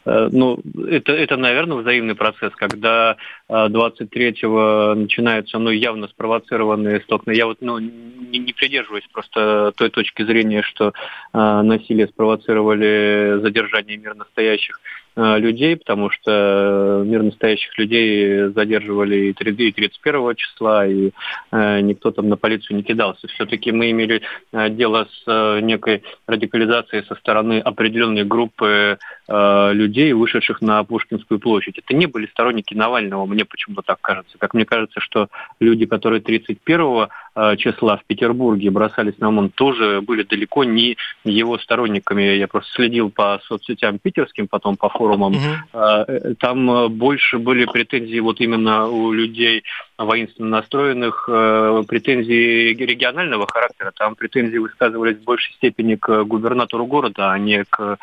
[0.06, 3.16] э, ну, это, это, наверное, взаимный процесс, когда
[3.52, 7.42] 23-го э, начинаются, ну, явно спровоцированные столкновения.
[7.42, 10.92] Я вот, ну, не, не придерживаюсь просто той точки зрения, что
[11.32, 14.80] насилие спровоцировали задержание мирно стоящих
[15.14, 21.10] Э, людей, потому что э, мир настоящих людей задерживали и 31 числа, и
[21.50, 23.28] э, никто там на полицию не кидался.
[23.28, 24.22] Все-таки мы имели
[24.70, 31.78] дело с некой радикализацией со стороны определенной группы людей, вышедших на Пушкинскую площадь.
[31.78, 34.38] Это не были сторонники Навального, мне почему-то так кажется.
[34.38, 35.28] Как мне кажется, что
[35.60, 41.58] люди, которые 31-го э, числа в Петербурге бросались на ОМОН, тоже были далеко не его
[41.58, 42.22] сторонниками.
[42.22, 45.34] Я просто следил по соцсетям питерским, потом по форумам.
[45.34, 46.34] Угу.
[46.38, 49.64] Там больше были претензии вот именно у людей
[49.98, 53.92] воинственно настроенных, претензии регионального характера.
[53.96, 57.98] Там претензии высказывались в большей степени к губернатору города, а не к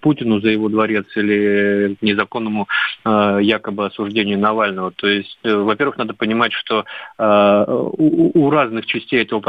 [0.00, 2.68] Путину за его дворец или незаконному
[3.04, 4.92] якобы осуждению Навального.
[4.92, 6.84] То есть, во-первых, надо понимать, что
[8.06, 9.40] у, разных частей этого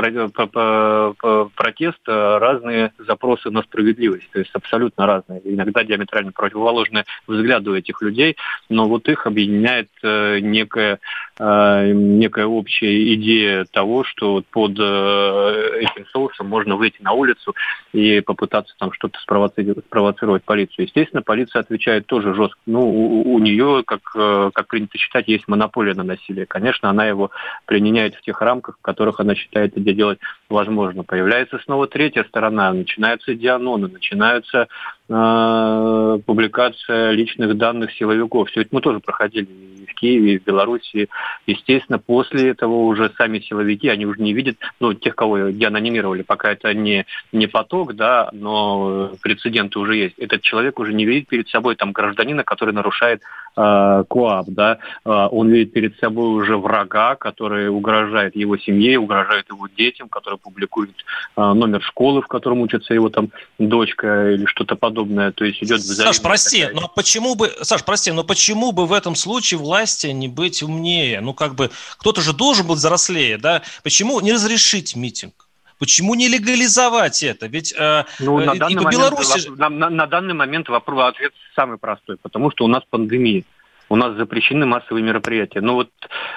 [1.56, 8.02] протеста разные запросы на справедливость, то есть абсолютно разные, иногда диаметрально противоположные взгляды у этих
[8.02, 8.38] людей,
[8.70, 11.00] но вот их объединяет э, некая,
[11.40, 17.56] э, некая общая идея того, что под э, этим соусом можно выйти на улицу
[17.94, 20.86] и попытаться там что-то спровоцировать, спровоцировать полицию.
[20.86, 22.60] Естественно, полиция отвечает тоже жестко.
[22.66, 26.46] Ну, у, у нее, как, как принято считать, есть монополия на насилие.
[26.46, 27.32] Конечно, она его
[27.66, 31.04] применяет в тех рамках, в которых она считает это делать возможно.
[31.04, 34.68] Появляется снова третья сторона, начинаются дианоны, начинаются
[35.08, 38.50] публикация личных данных силовиков.
[38.50, 41.08] Все это мы тоже проходили и в Киеве, и в Беларуси.
[41.46, 46.52] Естественно, после этого уже сами силовики, они уже не видят, ну, тех, кого деанонимировали, пока
[46.52, 50.20] это не, не поток, да, но прецеденты уже есть.
[50.20, 53.22] Этот человек уже не видит перед собой там гражданина, который нарушает
[53.56, 59.46] э, КОАП, да, э, он видит перед собой уже врага, который угрожает его семье, угрожает
[59.50, 60.92] его детям, который публикует
[61.38, 64.97] э, номер школы, в котором учится его там дочка или что-то подобное.
[65.06, 66.82] То есть идет Саш, прости, такая...
[66.82, 71.22] но почему бы, Саш, прости, но почему бы в этом случае власти не быть умнее?
[71.22, 73.62] Ну, как бы, кто-то же должен быть взрослее, да?
[73.84, 75.34] Почему не разрешить митинг?
[75.80, 77.48] Почему не легализовать это?
[77.48, 79.50] Ведь э, ну, на, данный момент, Беларуси...
[79.50, 83.44] на, на, на данный момент вопрос, ответ самый простой, потому что у нас пандемия
[83.90, 85.62] у нас запрещены массовые мероприятия.
[85.62, 85.90] Но вот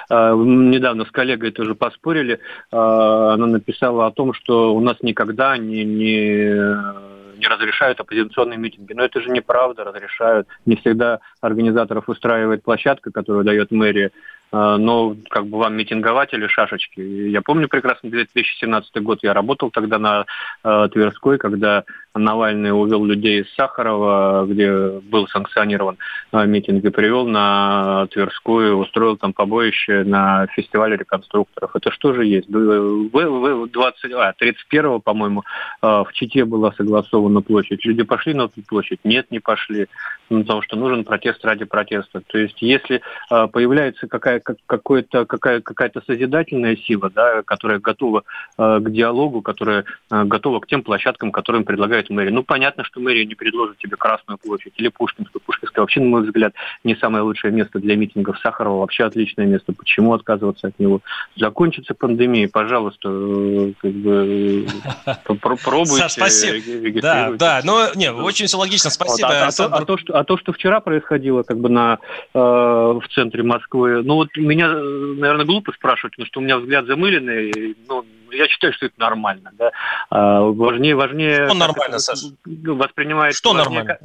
[0.09, 2.39] э, недавно с коллегой тоже поспорили, э,
[2.71, 8.93] она написала о том, что у нас никогда не, не, не разрешают оппозиционные митинги.
[8.93, 10.47] Но это же неправда, разрешают.
[10.65, 14.11] Не всегда организаторов устраивает площадка, которую дает мэрия.
[14.51, 16.99] А, но как бы вам митинговать или шашечки.
[16.99, 20.25] Я помню прекрасно 2017 год, я работал тогда на
[20.63, 25.97] э, Тверской, когда Навальный увел людей из Сахарова, где был санкционирован
[26.33, 31.73] э, митинг, и привел на Тверскую, устроил там побоище на фестивале реконструкторов.
[31.73, 32.49] Это что же есть?
[32.49, 35.43] В, в, 20, а, 31 по-моему,
[35.81, 37.85] э, в Чите была согласована площадь.
[37.85, 38.99] Люди пошли на эту площадь?
[39.05, 39.87] Нет, не пошли.
[40.29, 42.21] Ну, потому что нужен протест ради протеста.
[42.27, 48.23] То есть если э, появляется какая как, какое-то, какая, какая-то созидательная сила, да, которая готова
[48.57, 51.65] к диалогу, которая готова к тем площадкам, которые им
[52.01, 52.31] предлагает мэрия.
[52.31, 55.41] Ну, понятно, что мэрия не предложит тебе Красную площадь или Пушкинскую.
[55.45, 58.39] Пушкинская вообще, на мой взгляд, не самое лучшее место для митингов.
[58.39, 59.73] Сахарова вообще отличное место.
[59.73, 61.01] Почему отказываться от него?
[61.35, 64.65] Закончится пандемия, пожалуйста, э, как бы
[65.05, 66.09] э, пробуйте.
[66.09, 67.01] Спасибо.
[67.01, 69.27] Да, да, но не, очень все логично, спасибо.
[69.27, 71.99] Вот, а, а, то, а, то, что, а то, что вчера происходило как бы на,
[72.33, 76.85] э, в центре Москвы, ну вот меня, наверное, глупо спрашивать, потому что у меня взгляд
[76.85, 77.75] замыленный.
[77.87, 79.51] Ну, я считаю, что это нормально.
[79.53, 79.71] Да?
[80.09, 81.47] А, важнее, важнее...
[81.47, 82.27] Что нормально, Саша?
[82.45, 83.35] Воспринимает...
[83.35, 83.99] Что важнее, нормально?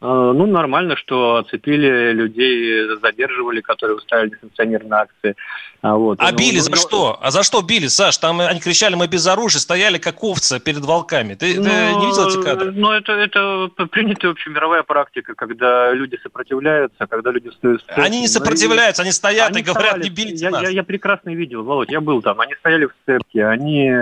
[0.00, 5.34] А, ну, нормально, что оцепили людей, задерживали, которые устраивали несанкционированные акции.
[5.80, 6.18] А, вот.
[6.20, 7.18] а ну, били ну, за ну, что?
[7.20, 8.18] А за что били, Саш?
[8.18, 11.34] Там они кричали, мы без оружия, стояли как овцы перед волками.
[11.34, 12.72] Ты, ну, ты не видел эти кадры?
[12.72, 17.82] Ну, это, это принятая общемировая практика, когда люди сопопротивляются, когда люди стоят...
[17.88, 20.04] Они не сопротивляются, они стоят они и говорят, вставали.
[20.04, 20.62] не бейте я, нас.
[20.62, 22.40] Я, я прекрасно видел, Володь, я был там.
[22.40, 23.94] Они стояли в сцепке, они э,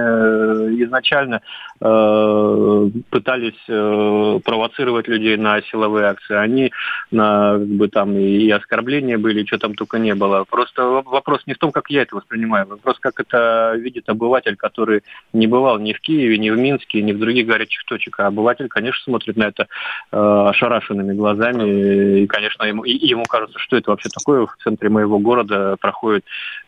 [0.84, 1.40] изначально
[1.80, 6.72] э, пытались э, провоцировать людей на силовые акции, они
[7.10, 10.44] на, как бы там и оскорбления были, и что там только не было.
[10.44, 15.02] Просто вопрос не в том, как я это воспринимаю, вопрос, как это видит обыватель, который
[15.32, 18.20] не бывал ни в Киеве, ни в Минске, ни в других горячих точках.
[18.20, 19.66] А обыватель, конечно, смотрит на это
[20.12, 24.88] э, ошарашенными глазами, и, конечно, ему, и, ему кажется, что это вообще такое в центре
[24.88, 26.24] моего города проходит,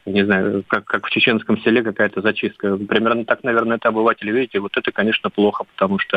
[0.06, 2.76] не знаю, как, как в чеченском селе какая-то зачистка.
[2.76, 4.60] Примерно так, наверное, это обыватель видите.
[4.60, 6.16] Вот это, конечно, плохо, потому что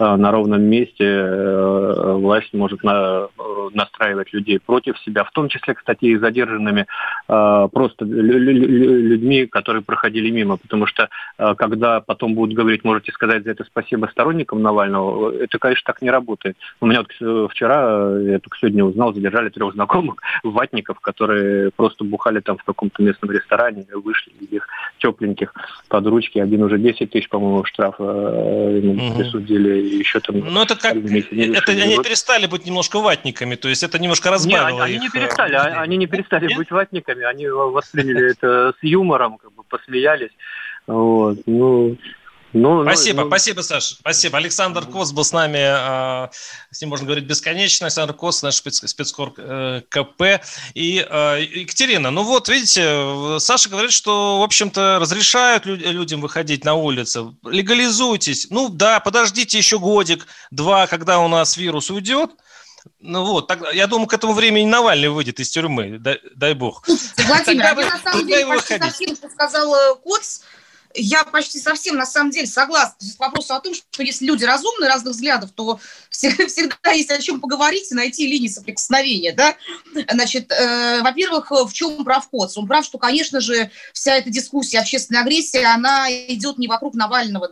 [0.00, 3.28] э, на ровном месте э, власть может э,
[3.72, 6.86] настраивать людей против себя, в том числе, кстати, и задержанными
[7.26, 13.64] просто людьми, которые проходили мимо, потому что когда потом будут говорить, можете сказать за это
[13.64, 16.56] спасибо сторонникам Навального, это, конечно, так не работает.
[16.80, 22.40] У меня вот вчера, я только сегодня узнал, задержали трех знакомых ватников, которые просто бухали
[22.40, 24.66] там в каком-то местном ресторане, вышли их
[24.98, 25.54] тепленьких
[25.88, 26.38] под ручки.
[26.38, 29.18] Один уже 10 тысяч, по-моему, штрафа ему угу.
[29.18, 30.38] присудили, еще там...
[30.38, 30.96] Ну, это как...
[30.96, 35.02] Это они перестали быть немножко ватниками, то есть это немножко разбавило не, они, их...
[35.02, 36.56] не перестали, они, они не перестали Нет?
[36.56, 40.32] быть ватниками, они восприняли это с юмором, как бы посмеялись.
[40.86, 41.96] Вот, ну,
[42.56, 43.94] ну, спасибо, ну, спасибо, Саша.
[43.96, 44.38] Спасибо.
[44.38, 46.28] Александр Кос был с нами, э,
[46.70, 47.86] с ним можно говорить бесконечно.
[47.86, 50.42] Александр Кос, наш спец, спецкор э, КП.
[50.74, 56.64] И э, Екатерина, ну вот, видите, Саша говорит, что, в общем-то, разрешают люд, людям выходить
[56.64, 57.36] на улицу.
[57.44, 58.48] Легализуйтесь.
[58.50, 62.30] Ну да, подождите еще годик, два, когда у нас вирус уйдет.
[63.00, 66.86] Ну вот, так, я думаю, к этому времени Навальный выйдет из тюрьмы, дай, дай бог.
[66.86, 70.40] Владимир, я на самом деле почти совсем, что сказал Коц,
[70.96, 74.88] я почти совсем на самом деле согласна с вопросом о том, что если люди разумные
[74.88, 75.78] разных взглядов, то
[76.10, 79.32] всегда есть о чем поговорить и найти линии соприкосновения.
[79.32, 79.56] Да?
[80.10, 82.56] Значит, э, во-первых, в чем прав Коц?
[82.56, 87.50] Он прав, что, конечно же, вся эта дискуссия общественной агрессии, она идет не вокруг Навального,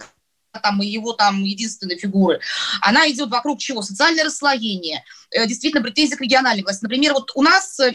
[0.60, 2.40] там, и его там единственной фигуры.
[2.80, 3.82] Она идет вокруг чего?
[3.82, 6.82] Социальное расслоение, э, действительно претензии к региональной власти.
[6.82, 7.92] Например, вот у нас э,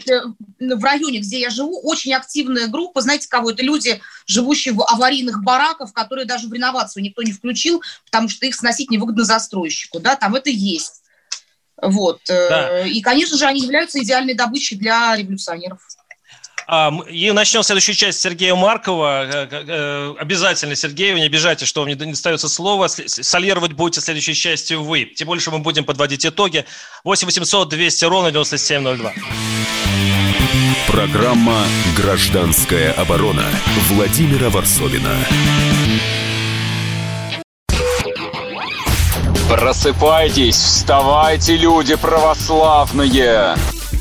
[0.58, 3.50] в районе, где я живу, очень активная группа, знаете, кого?
[3.50, 8.46] Это люди, живущие в аварийных бараках, которые даже в реновацию никто не включил, потому что
[8.46, 11.02] их сносить невыгодно застройщику, да, там это есть.
[11.82, 12.20] Вот.
[12.28, 12.86] Э, да.
[12.86, 15.80] И, конечно же, они являются идеальной добычей для революционеров.
[16.72, 19.24] А, и начнем следующую часть Сергея Маркова.
[19.24, 22.86] Э, э, обязательно, Сергей, вы не обижайте, что вам не достается слово.
[22.86, 25.06] Солировать будете следующей частью вы.
[25.06, 26.64] Тем более, что мы будем подводить итоги.
[27.02, 29.12] 8 800 200 ровно 9702.
[30.86, 31.66] Программа
[31.96, 33.46] «Гражданская оборона»
[33.88, 35.16] Владимира Варсовина.
[39.48, 43.56] Просыпайтесь, вставайте, люди православные!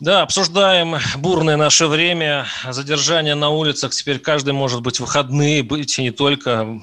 [0.00, 3.92] Да, обсуждаем бурное наше время, задержание на улицах.
[3.92, 6.80] Теперь каждый может быть выходные, быть и не только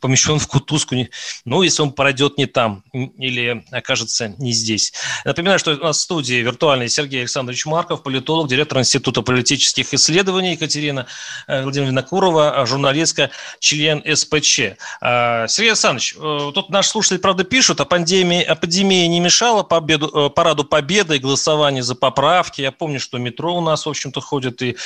[0.00, 0.96] помещен в кутузку,
[1.44, 4.92] ну, если он пройдет не там или окажется не здесь.
[5.24, 10.52] Напоминаю, что у нас в студии виртуальный Сергей Александрович Марков, политолог, директор Института политических исследований
[10.52, 11.06] Екатерина
[11.46, 13.30] э, Владимировна Курова, журналистка,
[13.60, 14.60] член СПЧ.
[15.00, 19.62] А, Сергей Александрович, э, тут наши слушатели, правда, пишут, а пандемия, а пандемия не мешала
[19.62, 22.62] победу, э, параду победы и голосованию за поправки поправки.
[22.62, 24.76] Я помню, что метро у нас, в общем-то, ходит, и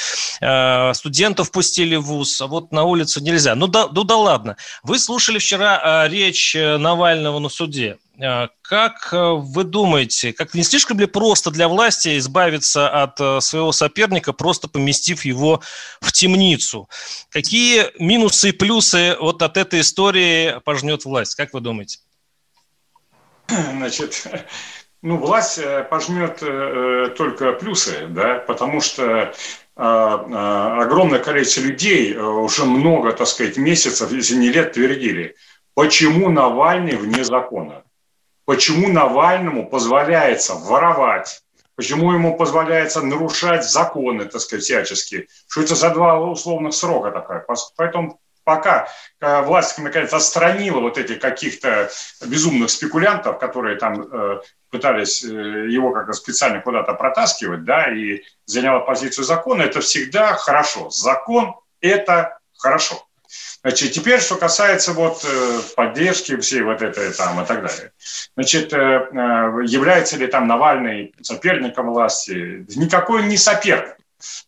[0.41, 3.55] э, студентов пустили в ВУЗ, а вот на улицу нельзя.
[3.55, 4.57] Ну да, ну да ладно.
[4.83, 7.99] Вы слушали вчера э, речь э, Навального на суде.
[8.19, 13.73] Э, как э, вы думаете, как не слишком ли просто для власти избавиться от своего
[13.73, 15.61] соперника, просто поместив его
[16.01, 16.89] в темницу?
[17.31, 21.35] Какие минусы и плюсы вот от этой истории пожнет власть?
[21.37, 21.99] Как вы думаете?
[23.49, 24.27] Значит,
[25.03, 29.35] ну, власть э, пожмет э, э, только плюсы, да, потому что
[29.75, 35.35] огромное количество людей уже много, так сказать, месяцев, если не лет, твердили,
[35.73, 37.83] почему Навальный вне закона,
[38.45, 41.43] почему Навальному позволяется воровать,
[41.75, 47.47] почему ему позволяется нарушать законы, так сказать, всячески, что это за два условных срока такая.
[47.77, 48.89] Поэтому пока
[49.21, 51.91] власть, наконец, отстранила вот этих каких-то
[52.27, 54.41] безумных спекулянтов, которые там
[54.73, 60.89] пытались э, его как-то специально куда-то протаскивать, да, и заняла позицию закона, это всегда хорошо.
[60.91, 63.07] Закон– это хорошо.
[63.61, 67.93] Значит, теперь, что касается вот э, поддержки всей вот этой там и так далее.
[68.35, 68.77] Значит, э,
[69.67, 72.67] является ли там Навальный соперником власти?
[72.75, 73.97] Никакой не соперник.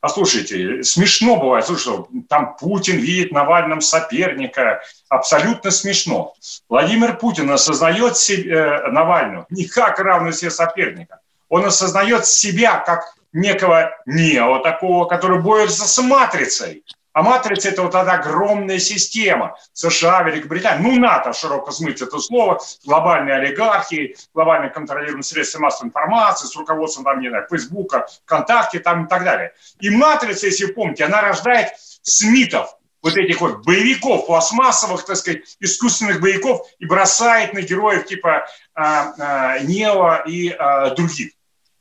[0.00, 6.34] Послушайте, смешно бывает, слушай, что там Путин видит Навальным соперника, абсолютно смешно.
[6.68, 13.14] Владимир Путин осознает себе, э, Навального не как равного себе соперника, он осознает себя как
[13.32, 16.84] некого нео, такого, который борется с матрицей.
[17.14, 19.56] А матрица– это вот эта огромная система.
[19.72, 26.48] США, Великобритания, ну, НАТО, широко смыть это слово, глобальные олигархии, глобально контролируемые средства массовой информации
[26.48, 29.52] с руководством, там, не знаю, Фейсбука, ВКонтакте там и так далее.
[29.78, 31.68] И матрица, если помните, она рождает
[32.02, 38.46] Смитов, вот этих вот боевиков, пластмассовых, так сказать, искусственных боевиков и бросает на героев типа
[38.74, 41.30] а, а, Нео и а, других.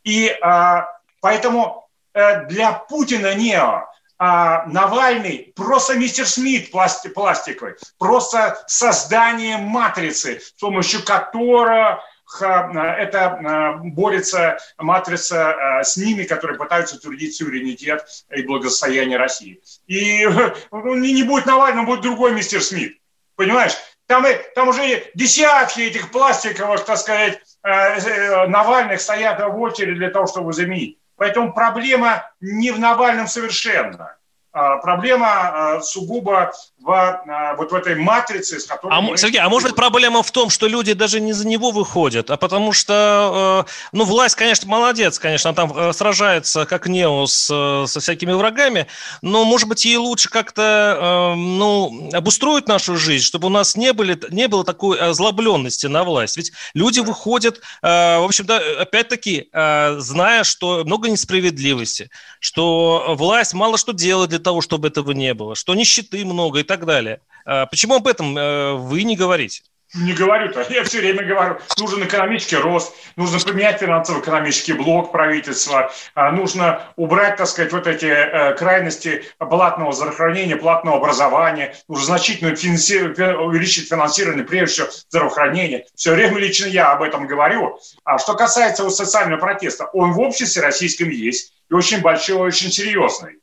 [0.03, 0.85] И а,
[1.21, 3.87] поэтому а, для Путина Нео
[4.25, 12.01] а, Навальный просто мистер Смит пласти, пластиковый, просто создание матрицы, с помощью которого
[12.39, 19.61] это борется матрица с ними, которые пытаются утвердить суверенитет и благосостояние России.
[19.87, 20.25] И
[20.71, 22.97] ну, не будет Навального, будет другой мистер Смит.
[23.35, 23.73] Понимаешь?
[24.07, 30.09] Там, там уже десятки этих пластиковых, так сказать, э, э, Навальных стоят в очереди для
[30.09, 30.97] того, чтобы заменить.
[31.15, 34.17] Поэтому проблема не в Навальном совершенно.
[34.55, 38.95] А, проблема а, сугубо в, а, вот в этой матрице, с которой...
[38.95, 39.17] А, мы...
[39.17, 42.37] Сергей, а может быть проблема в том, что люди даже не за него выходят, а
[42.37, 47.87] потому что, э, ну, власть, конечно, молодец, конечно, там э, сражается как Нео с, э,
[47.87, 48.85] со всякими врагами,
[49.23, 54.19] но, может быть, ей лучше как-то, ну, обустроить нашу жизнь, чтобы у нас не, были,
[54.29, 56.37] не было такой озлобленности на власть.
[56.37, 59.49] Ведь люди выходят, в общем-то, опять-таки,
[59.97, 65.55] зная, что много несправедливости, что власть мало что делает для того, чтобы этого не было,
[65.55, 67.21] что нищеты много и так далее.
[67.45, 69.63] А почему об этом э, вы не говорите?
[69.93, 70.65] Не говорю-то.
[70.69, 77.37] Я все время говорю, нужен экономический рост, нужно поменять финансово-экономический блок правительства, а, нужно убрать,
[77.37, 83.03] так сказать, вот эти э, крайности платного здравоохранения, платного образования, нужно значительно финанси...
[83.35, 85.85] увеличить финансирование, прежде всего, здравоохранения.
[85.93, 87.79] Все время лично я об этом говорю.
[88.03, 92.71] А что касается вот социального протеста, он в обществе российском есть, и очень большой, очень
[92.71, 93.42] серьезный.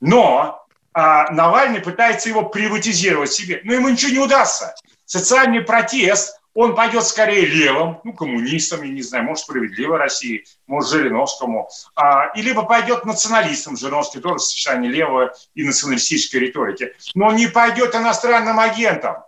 [0.00, 3.60] Но а, Навальный пытается его приватизировать себе.
[3.64, 4.74] Но ему ничего не удастся.
[5.04, 10.90] Социальный протест, он пойдет скорее левым, ну, коммунистам, я не знаю, может, справедливой России, может,
[10.90, 17.46] Жириновскому, а, и либо пойдет националистам, Жириновский тоже сочетание левой и националистической риторики, но не
[17.46, 19.18] пойдет иностранным агентам.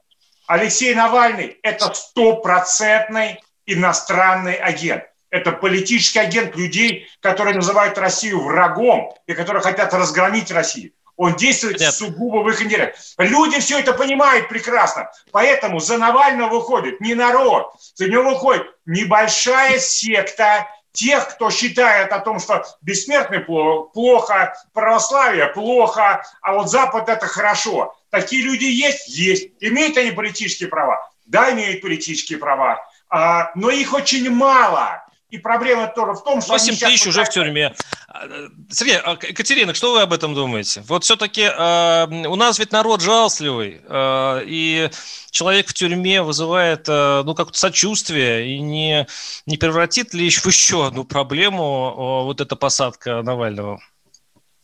[0.46, 5.04] Алексей Навальный– это стопроцентный иностранный агент.
[5.30, 10.92] Это политический агент людей, которые называют Россию врагом и которые хотят разгромить Россию.
[11.16, 11.92] Он действует Нет.
[11.92, 12.94] сугубо в их интересах.
[13.18, 15.10] Люди все это понимают прекрасно.
[15.32, 22.20] Поэтому за Навального выходит не народ, за него выходит небольшая секта тех, кто считает о
[22.20, 27.94] том, что бессмертный плохо, православие плохо, а вот Запад это хорошо.
[28.10, 29.06] Такие люди есть?
[29.08, 29.50] Есть.
[29.60, 31.06] Имеют они политические права?
[31.26, 32.80] Да, имеют политические права.
[33.08, 35.04] А, но их очень мало.
[35.30, 36.52] И проблема тоже в том, что...
[36.52, 37.74] 8 тысяч уже в тюрьме.
[38.70, 40.82] Сергей, а, Екатерина, что вы об этом думаете?
[40.86, 44.90] Вот все-таки э, у нас ведь народ жалостливый, э, и
[45.30, 49.06] человек в тюрьме вызывает э, ну, как-то сочувствие, и не,
[49.46, 53.80] не превратит ли в еще одну проблему э, вот эта посадка Навального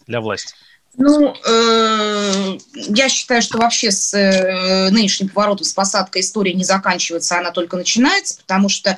[0.09, 0.55] для власти?
[0.99, 7.39] Ну, э, я считаю, что вообще с э, нынешним поворотом, с посадкой история не заканчивается,
[7.39, 8.97] она только начинается, потому что,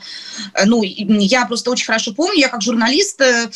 [0.55, 3.51] э, ну, я просто очень хорошо помню, я как журналист э,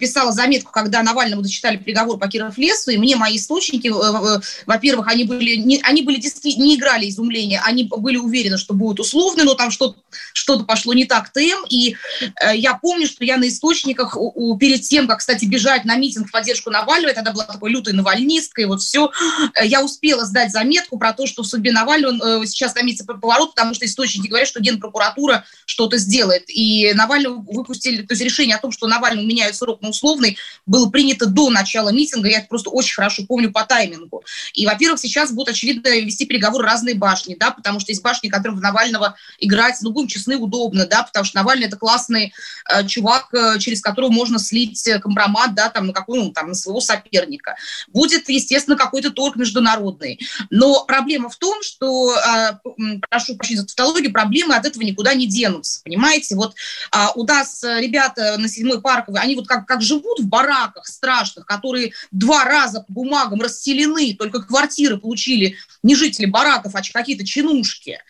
[0.00, 4.40] писала заметку, когда Навальному дочитали приговор по Киров лесу, и мне мои источники, э, э,
[4.66, 8.98] во-первых, они были, не, они были действительно, не играли изумления, они были уверены, что будет
[8.98, 10.00] условно, но там что-то
[10.32, 14.58] что пошло не так тем, и э, я помню, что я на источниках у, у,
[14.58, 18.64] перед тем, как, кстати, бежать на митинг в поддержку Навального, тогда была такой лютой навальнисткой,
[18.64, 19.10] вот все.
[19.54, 23.54] Э, я успела сдать заметку про то, что в судьбе Навального э, сейчас томится поворот,
[23.54, 26.44] потому что источники говорят, что Генпрокуратура что-то сделает.
[26.48, 30.88] И Навального выпустили, то есть решение о том, что Навальному меняют срок на условный, было
[30.88, 34.24] принято до начала митинга, я это просто очень хорошо помню по таймингу.
[34.54, 38.58] И, во-первых, сейчас будут, очевидно, вести переговоры разные башни, да, потому что есть башни, которым
[38.58, 42.32] в Навального играть, ну, будем честны, удобно, да, потому что Навальный это классный
[42.70, 46.54] э, чувак, э, через которого можно слить компромат, да, там, на какую, ну, там, на
[46.54, 47.56] своего соперника
[47.88, 50.20] будет, естественно, какой-то торг международный.
[50.50, 52.60] Но проблема в том, что, а,
[53.08, 56.36] прошу прощения за тавтологию, проблемы от этого никуда не денутся, понимаете?
[56.36, 56.54] Вот
[56.90, 61.46] а, у нас ребята на седьмой парковой, они вот как, как живут в бараках страшных,
[61.46, 68.00] которые два раза по бумагам расселены, только квартиры получили не жители бараков, а какие-то чинушки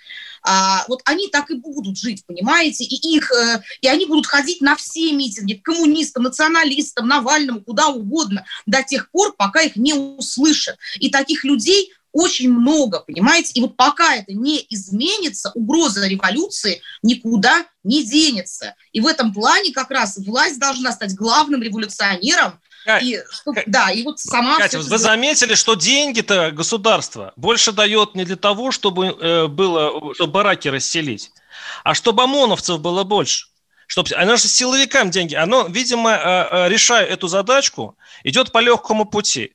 [0.44, 4.60] а, вот они так и будут жить, понимаете, и их, э, и они будут ходить
[4.60, 9.94] на все митинги, к коммунистам, националистам, Навальному, куда угодно, до тех пор, пока их не
[9.94, 10.76] услышат.
[11.00, 13.52] И таких людей очень много, понимаете?
[13.54, 18.74] И вот пока это не изменится, угроза революции никуда не денется.
[18.92, 22.60] И в этом плане как раз власть должна стать главным революционером,
[23.00, 24.58] и, чтобы, да, и вот сама...
[24.58, 30.32] Катя, вы заметили, что деньги-то государство больше дает не для того, чтобы э, было, чтобы
[30.32, 31.32] бараки расселить,
[31.82, 33.46] а чтобы ОМОНовцев было больше.
[33.86, 35.34] Чтобы, оно же силовикам деньги.
[35.34, 39.52] Оно, видимо, э, э, решая эту задачку, идет по легкому пути.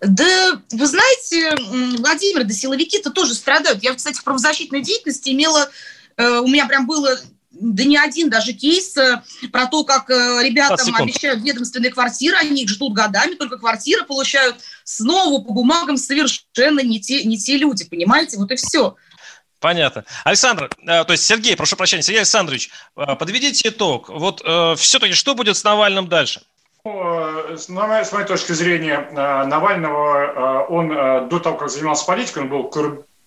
[0.00, 1.56] Да, вы знаете,
[1.98, 3.82] Владимир, да силовики-то тоже страдают.
[3.82, 5.70] Я, кстати, в правозащитной деятельности имела,
[6.18, 7.16] у меня прям было
[7.52, 9.22] да не один даже кейс э,
[9.52, 14.56] про то, как э, ребятам обещают ведомственные квартиры, они их ждут годами, только квартиры получают
[14.84, 18.38] снова по бумагам совершенно не те, не те люди, понимаете?
[18.38, 18.96] Вот и все.
[19.60, 20.04] Понятно.
[20.24, 24.08] Александр, э, то есть Сергей, прошу прощения, Сергей Александрович, подведите итог.
[24.08, 24.40] Вот
[24.78, 26.42] все-таки что будет с Навальным дальше?
[26.84, 32.64] Ну, с моей точки зрения, Навального, он до того, как занимался политикой, он был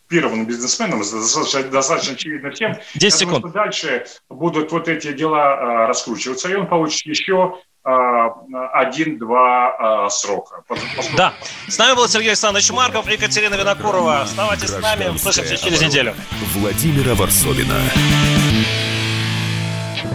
[0.08, 2.78] коррумпированным бизнесменом, достаточно, достаточно очевидно всем.
[2.95, 3.41] 10 секунд.
[3.41, 10.64] Думаю, дальше будут вот эти дела раскручиваться, и он получит еще один-два срока.
[11.16, 11.34] Да.
[11.68, 14.22] С нами был Сергей Александрович Марков и Екатерина Винокурова.
[14.22, 16.16] Оставайтесь с нами, услышимся через неделю.
[16.56, 17.80] Владимира Варсовина.